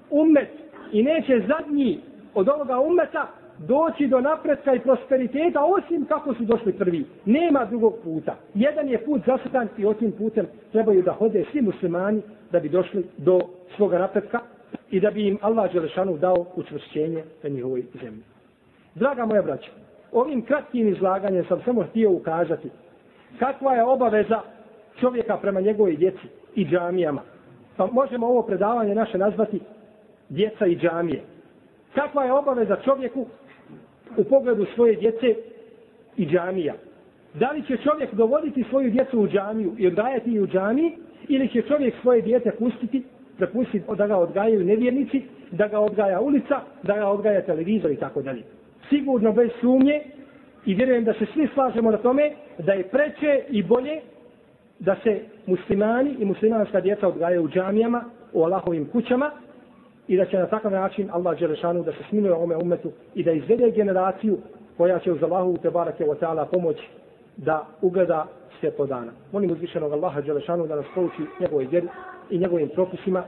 umet 0.10 0.50
i 0.92 1.04
neće 1.04 1.44
zadnji 1.48 2.00
od 2.36 2.50
ovoga 2.50 2.80
umeta 2.80 3.28
doći 3.68 4.08
do 4.08 4.22
napretka 4.22 4.74
i 4.74 4.80
prosperiteta 4.80 5.60
osim 5.66 6.06
kako 6.06 6.34
su 6.34 6.44
došli 6.44 6.74
prvi. 6.74 7.06
Nema 7.26 7.66
drugog 7.66 7.94
puta. 8.04 8.36
Jedan 8.54 8.88
je 8.88 9.06
put 9.06 9.22
zasutan 9.26 9.68
i 9.78 9.86
otim 9.86 10.12
putem 10.12 10.48
trebaju 10.72 11.02
da 11.02 11.12
hode 11.12 11.46
svi 11.52 11.62
muslimani 11.62 12.22
da 12.52 12.60
bi 12.60 12.70
došli 12.70 13.06
do 13.18 13.40
svoga 13.76 14.00
napretka 14.00 14.40
i 14.92 15.00
da 15.00 15.12
bi 15.12 15.28
im 15.28 15.38
Allah 15.42 15.74
Đelešanu 15.74 16.18
dao 16.18 16.46
učvršćenje 16.56 17.24
na 17.44 17.50
njihovoj 17.50 17.84
zemlji. 18.02 18.24
Draga 18.96 19.26
moja 19.26 19.42
braća, 19.42 19.72
ovim 20.12 20.42
kratkim 20.46 20.88
izlaganjem 20.88 21.46
sam 21.46 21.62
samo 21.66 21.84
htio 21.84 22.12
ukazati 22.12 22.70
kakva 23.40 23.74
je 23.74 23.84
obaveza 23.84 24.42
čovjeka 25.00 25.38
prema 25.38 25.62
njegovoj 25.62 25.96
djeci 25.96 26.28
i 26.56 26.66
džamijama. 26.66 27.22
Pa 27.78 27.88
možemo 27.92 28.28
ovo 28.28 28.42
predavanje 28.42 28.96
naše 28.96 29.18
nazvati 29.18 29.60
djeca 30.30 30.66
i 30.66 30.76
džamije. 30.76 31.22
Kakva 31.96 32.24
je 32.24 32.34
obaveza 32.34 32.76
čovjeku 32.76 33.26
u 34.18 34.24
pogledu 34.24 34.66
svoje 34.76 34.96
djece 34.96 35.36
i 36.18 36.26
džamija? 36.26 36.74
Da 37.34 37.52
li 37.52 37.64
će 37.68 37.78
čovjek 37.78 38.14
dovoditi 38.14 38.66
svoju 38.70 38.92
djecu 38.92 39.20
u 39.20 39.28
džamiju 39.28 39.76
i 39.78 39.88
odgajati 39.88 40.40
u 40.40 40.48
džamiji 40.48 40.92
ili 41.28 41.50
će 41.50 41.62
čovjek 41.62 41.94
svoje 42.02 42.22
djete 42.22 42.52
pustiti 42.60 43.04
prepustiti 43.38 43.86
da 43.98 44.08
ga 44.08 44.18
odgajaju 44.18 44.66
nevjernici, 44.66 45.22
da 45.52 45.68
ga 45.68 45.80
odgaja 45.80 46.22
ulica, 46.22 46.62
da 46.84 46.96
ga 46.96 47.08
odgaja 47.08 47.42
televizor 47.42 47.92
i 47.92 47.96
tako 47.96 48.22
dalje. 48.22 48.44
Sigurno 48.90 49.32
bez 49.32 49.50
sumnje 49.62 50.02
i 50.66 50.76
vjerujem 50.76 51.04
da 51.04 51.14
se 51.14 51.26
svi 51.34 51.48
slažemo 51.54 51.92
na 51.92 51.98
tome 51.98 52.32
da 52.58 52.74
je 52.74 52.84
preče 52.84 53.44
i 53.50 53.64
bolje 53.64 54.02
da 54.80 54.96
se 55.04 55.20
muslimani 55.46 56.16
i 56.20 56.26
muslimanska 56.26 56.82
djeca 56.82 57.08
odgajaju 57.08 57.44
u 57.44 57.50
džamijama, 57.50 58.04
u 58.34 58.44
Allahovim 58.44 58.86
kućama 58.86 59.32
i 60.08 60.18
da 60.18 60.26
će 60.26 60.38
na 60.38 60.48
takav 60.48 60.72
način 60.72 61.10
Allah 61.12 61.40
Đelešanu 61.40 61.84
da 61.84 61.92
se 61.92 62.04
smiluje 62.10 62.34
ome 62.34 62.56
umetu 62.56 62.92
i 63.16 63.24
da 63.24 63.32
izvede 63.32 63.72
generaciju 63.72 64.38
koja 64.78 65.00
će 65.00 65.12
uz 65.12 65.24
Allahu 65.24 65.58
te 65.58 65.70
barake 65.70 66.06
o 66.06 66.16
ta'ala 66.16 66.46
pomoć 66.46 66.78
da 67.38 67.66
ugleda 67.82 68.28
svjetlo 68.60 68.86
dana. 68.86 69.12
Molim 69.32 69.52
uzvišenog 69.52 69.94
Allaha 69.94 70.22
Đelešanu 70.22 70.68
da 70.68 70.76
nas 70.76 70.86
pouči 70.96 71.22
njegovoj 71.40 71.66
vjeri 71.66 71.88
i 72.30 72.38
njegovim 72.38 72.70
propisima, 72.70 73.24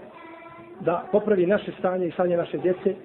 da 0.80 1.04
popravi 1.12 1.46
naše 1.46 1.72
stanje 1.80 2.08
i 2.08 2.12
stanje 2.12 2.38
naše 2.38 2.58
djece, 2.58 2.96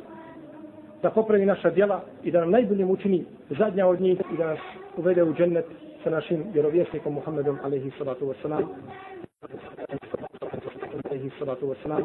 da 1.03 1.11
popravi 1.11 1.47
naša 1.47 1.71
djela 1.71 2.01
i 2.23 2.31
da 2.31 2.41
nam 2.41 2.51
najboljim 2.51 2.91
učini 2.91 3.25
zadnja 3.59 3.87
od 3.87 4.01
njih 4.01 4.21
i 4.35 4.37
da 4.37 4.47
nas 4.47 4.59
uvede 4.97 5.23
u 5.23 5.35
džennet 5.35 5.67
sa 6.05 6.11
našim 6.11 6.45
vjerovjesnikom 6.53 7.15
Muhammedom 7.15 7.59
alaihi 7.65 7.91
salatu 7.99 8.27
wasalam. 8.27 8.65
alaihi 11.05 11.31
salatu 11.39 11.67
wasalam. 11.67 12.05